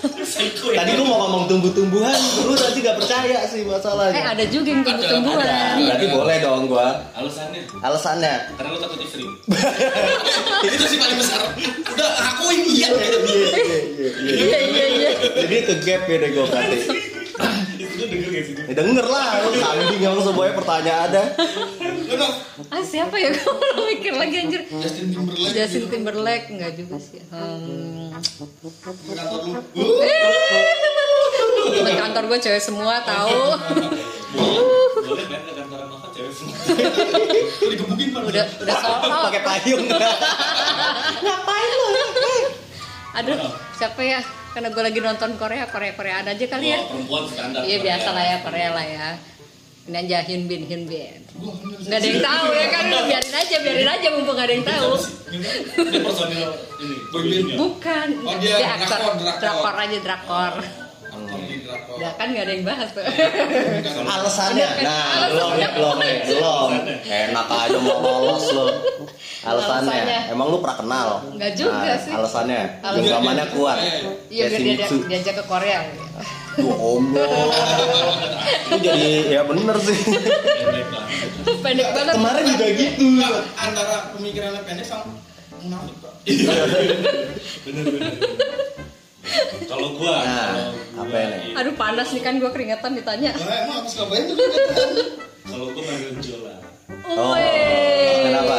ya. 0.00 0.76
Tadi 0.76 0.90
gua 0.92 1.04
mau 1.04 1.18
ngomong 1.20 1.42
tumbuh-tumbuhan, 1.46 2.16
lu 2.42 2.54
tadi 2.54 2.78
gak 2.80 2.96
percaya 2.96 3.38
sih 3.46 3.60
Eh 3.60 3.66
masalahnya. 3.66 4.22
ada 4.26 4.44
juga 4.46 4.68
yang 4.68 4.82
tumbuh-tumbuhan. 4.82 5.74
Berarti 5.78 6.06
boleh 6.08 6.36
dong 6.38 6.62
gua. 6.66 6.86
Alasannya 7.12 7.60
Alasannya. 7.80 8.34
karena 8.54 8.70
lu 8.70 8.78
takut 8.78 8.98
istri. 8.98 9.24
Itu 10.66 10.84
sih 10.86 10.98
paling 10.98 11.18
besar. 11.18 11.40
Udah 11.90 12.10
akuin 12.30 12.60
iya. 12.66 12.88
Iya, 12.88 13.08
iya, 13.18 13.18
iya, 13.20 13.46
iya. 13.60 14.30
Iya 14.30 14.58
iya 14.60 14.84
iya. 14.88 15.10
Jadi 15.36 15.54
ke 15.62 15.74
gap 15.82 16.02
ya 16.04 16.16
deh 16.16 16.30
gue 16.30 16.44
berarti. 16.46 16.78
Itu 18.00 18.08
denger 18.08 18.32
gak 18.32 18.44
sih? 18.48 18.54
Dim? 18.56 18.64
Ya 18.64 18.74
denger 18.80 19.06
lah, 19.12 19.28
lu 19.44 19.50
kambing 19.60 20.00
yang 20.00 20.16
semuanya 20.24 20.52
pertanyaannya. 20.56 21.24
Lu 22.08 22.14
dong. 22.16 22.34
Ah 22.72 22.80
siapa 22.80 23.12
ya? 23.20 23.28
Gue 23.36 23.52
belum 23.52 23.84
mikir 23.92 24.16
lagi 24.16 24.36
anjir. 24.40 24.62
Justin 24.72 25.12
Timberlake. 25.12 25.52
Justin 25.52 25.84
Timberlake 25.92 26.46
enggak 26.48 26.72
juga 26.80 26.96
sih. 26.96 27.20
Hmm. 27.28 28.16
Di 28.16 29.12
kantor 29.12 29.40
lu. 29.44 29.52
Uh, 29.52 29.60
Temen 31.70 31.94
kantor 32.00 32.22
gue 32.32 32.38
cewek 32.40 32.62
semua 32.64 33.04
tahu. 33.04 33.36
Boleh 34.96 35.24
kan 35.30 35.40
ke 35.44 35.52
kantor 35.60 35.78
Nova 35.92 36.08
cewek 36.08 36.32
semua. 36.32 36.56
Udah 38.24 38.44
udah 38.64 38.76
soal. 38.80 39.28
Pakai 39.28 39.42
payung. 39.44 39.84
Aduh, 43.20 43.36
siapa 43.76 44.00
ya? 44.00 44.24
Karena 44.50 44.68
gue 44.68 44.82
lagi 44.82 44.98
nonton 44.98 45.30
Korea, 45.36 45.64
Korea 45.66 45.92
Koreaan 45.92 46.26
aja 46.26 46.44
kali 46.44 46.66
ya. 46.68 46.78
Oh, 46.78 46.90
perempuan 46.90 47.22
standar. 47.24 47.62
Iya 47.62 47.76
Korea. 47.76 47.86
biasa 47.86 48.08
lah 48.10 48.24
ya 48.24 48.36
Korea 48.40 48.70
lah 48.70 48.86
ya. 48.86 49.08
ini 49.80 49.96
aja 49.98 50.22
Hyunbin 50.22 50.62
Hyunbin 50.64 51.18
Gua 51.34 51.50
bener. 51.56 51.82
nggak 51.82 51.98
ada 51.98 52.06
yang 52.06 52.22
tahu 52.22 52.46
ya 52.52 52.66
kan 52.68 52.84
biarin 53.02 53.34
aja 53.34 53.56
biarin 53.58 53.88
aja 53.88 54.06
mumpung 54.12 54.34
nggak 54.34 54.46
ada 54.46 54.54
yang 54.54 54.66
tahu 54.68 54.90
Ini 55.80 55.98
personil 56.00 56.50
ini. 56.78 56.96
Boyband. 57.10 57.48
bukan 57.58 58.08
Oh, 58.22 58.36
dia 58.38 58.70
aktor 58.70 58.86
drakor, 58.86 59.14
drakor. 59.18 59.40
drakor 59.40 59.74
aja 59.76 59.98
drakor 59.98 60.52
drakor. 60.54 60.89
Ya 61.96 62.10
kan 62.14 62.26
nggak 62.30 62.44
ada 62.44 62.52
yang 62.52 62.64
bahas 62.64 62.88
tuh 62.90 63.02
alasannya 64.00 64.66
nah 64.80 65.28
belum 65.28 65.50
nih 65.54 65.68
belum 65.70 65.94
nih 65.96 66.14
belum. 66.24 66.68
Enak 67.02 67.46
aja 67.46 67.78
mau 67.78 67.98
lolos 67.98 68.44
lo 68.50 68.66
alasannya 69.42 70.30
emang 70.30 70.46
lu 70.48 70.58
pernah 70.58 70.78
kenal? 70.78 71.08
Nggak 71.32 71.52
juga 71.54 71.72
Nah, 71.82 71.96
sih. 71.96 72.12
alasannya 72.12 72.60
genggamannya 72.80 73.46
kuat. 73.50 73.76
Iya 74.28 74.44
biar 74.46 74.60
dia 74.60 74.76
Shimizu. 74.86 74.96
diajak 75.06 75.34
ke 75.36 75.44
Korea. 75.44 75.80
Duh, 76.50 76.66
Allah 76.66 77.30
itu 78.66 78.76
jadi 78.82 79.10
ya 79.30 79.42
bener 79.44 79.76
sih. 79.80 79.98
Pendek 81.60 81.88
banget. 81.90 82.14
kemarin 82.14 82.42
juga 82.44 82.66
gitu. 82.68 83.06
antara 83.54 83.96
pemikirannya 84.12 84.62
pendek 84.62 84.84
sama 84.84 85.14
munafik 85.58 85.94
pak. 85.98 86.14
Bener 87.64 87.84
bener. 87.86 88.12
Kalau 89.62 89.88
gua, 89.94 90.14
Nah, 90.20 90.48
kalau 90.90 91.02
apa 91.02 91.08
gua 91.08 91.20
ini? 91.20 91.36
itu- 91.44 91.56
aduh 91.56 91.74
panas 91.74 92.08
nih 92.10 92.20
kan 92.20 92.34
gue 92.36 92.50
keringetan 92.50 92.92
ditanya 92.92 93.30
Nah, 93.32 93.56
emang 93.60 93.76
habis 93.78 93.94
ngapain 93.94 94.24
tuh? 94.24 94.36
Kalau 95.44 95.66
gua 95.70 95.82
main 95.84 96.14
Jola. 96.18 96.54
oh 97.02 97.32
Wih. 97.32 98.14
kenapa 98.22 98.56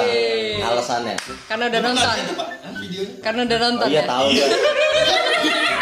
alasannya 0.63 1.15
karena 1.45 1.63
udah 1.67 1.81
nonton 1.81 2.15
videonya. 2.77 3.15
karena 3.21 3.39
udah 3.43 3.57
oh 3.57 3.61
nonton 3.61 3.87
iya 3.89 3.97
ya 3.97 4.03
tahu 4.05 4.27
gue 4.29 4.47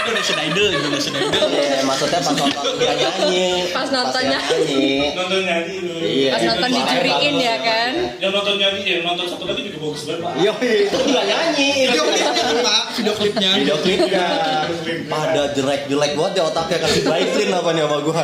Indonesia 0.10 0.36
Idol, 0.42 0.68
Indonesia 0.74 1.12
Idol. 1.14 1.48
Iya, 1.54 1.80
maksudnya 1.86 2.20
pas 2.20 2.34
nonton 2.34 2.74
dia 2.82 2.94
nyanyi 2.98 3.46
Pas 3.70 3.88
dia 3.88 3.96
nontonnya. 4.02 4.40
nyanyi 4.42 5.14
Nonton 5.14 5.42
nyanyi 5.46 5.76
lu. 5.86 5.96
Iya. 6.02 6.32
pas 6.34 6.42
nonton 6.50 6.70
dijuriin 6.74 7.36
ya 7.38 7.56
kan 7.62 7.92
Yang 8.18 8.32
nonton 8.34 8.56
nyanyi, 8.58 8.82
yang 8.90 9.04
nonton 9.06 9.26
satu 9.30 9.44
lagi 9.46 9.62
juga 9.70 9.78
bagus 9.86 10.02
banget 10.10 10.22
pak. 10.26 10.34
Iya, 10.42 10.52
itu 10.90 10.98
nggak 10.98 11.26
nyanyi. 11.30 11.70
Video 11.94 12.04
klipnya 12.10 12.32
kan 12.34 12.56
pak, 12.66 12.84
video 12.98 13.14
klipnya. 13.14 13.50
Video 13.54 13.78
klipnya. 13.86 14.26
Pada 15.06 15.44
jelek-jelek 15.54 16.12
banget 16.18 16.34
ya 16.34 16.44
otaknya 16.50 16.78
kasih 16.82 17.02
baiklin 17.06 17.50
apa 17.54 17.70
nih 17.70 17.84
sama 17.86 17.98
gua. 18.02 18.24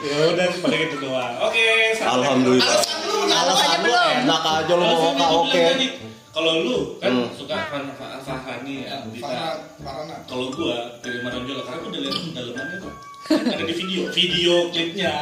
Ya 0.00 0.16
udah 0.34 0.46
pada 0.58 0.76
gitu 0.76 0.96
doang. 0.98 1.34
Oke. 1.46 1.70
Alhamdulillah. 2.02 2.78
Alasannya 3.30 3.78
lu 3.78 3.86
belum. 3.86 4.22
enak 4.26 4.42
aja 4.42 4.72
lu 4.74 4.84
mau 4.84 5.10
itu 5.14 5.24
oke. 5.38 5.64
Kalau 6.30 6.52
lu 6.62 6.76
kan 7.02 7.10
Hmm. 7.10 7.26
suka 7.34 7.58
ya, 7.58 9.02
Dita. 9.10 9.26
Farhan, 9.26 9.56
Farhana. 9.82 10.16
Kalau 10.30 10.46
gua 10.54 10.76
dari 11.02 11.18
Madam 11.20 11.42
Jola 11.42 11.62
karena 11.66 11.78
gua 11.82 11.90
udah 11.90 12.00
lihat 12.00 12.16
dalamannya 12.30 12.76
tuh. 12.78 12.92
Ada 13.30 13.62
di 13.62 13.74
video, 13.74 14.02
video 14.10 14.54
klipnya. 14.70 15.12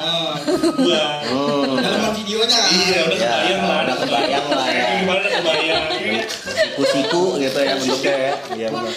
Gua. 0.76 1.04
Hmm. 1.24 1.80
Dalam 1.80 2.12
videonya 2.14 2.58
kan. 2.60 2.68
Iya, 2.70 2.98
udah 3.08 3.16
Ya, 3.16 3.24
kebayang 3.24 3.62
lah. 3.64 3.80
udah 3.80 3.96
kebayang 3.98 4.46
lah 4.48 4.66
ya. 4.68 4.84
Gimana 5.00 5.18
udah 5.18 5.32
kebayang. 5.32 5.84
Siku-siku 6.28 7.22
gitu 7.40 7.58
ya 7.58 7.72
bentuknya 7.74 8.14
ya. 8.14 8.34
Iya 8.52 8.68
benar. 8.68 8.92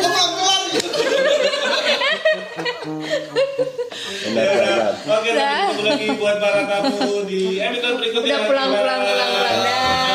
Oh. 0.00 0.28
Benar, 4.30 4.46
benar. 4.48 4.92
Oke, 5.10 5.30
ketemu 5.32 5.82
lagi 5.84 6.06
buat 6.16 6.36
para 6.38 6.62
tamu 6.64 7.24
di 7.28 7.40
episode 7.58 7.96
berikutnya. 8.00 8.34
udah 8.36 8.48
pulang 8.48 8.68
pulang 8.72 9.00
pulang 9.04 9.28
pulang 9.28 10.09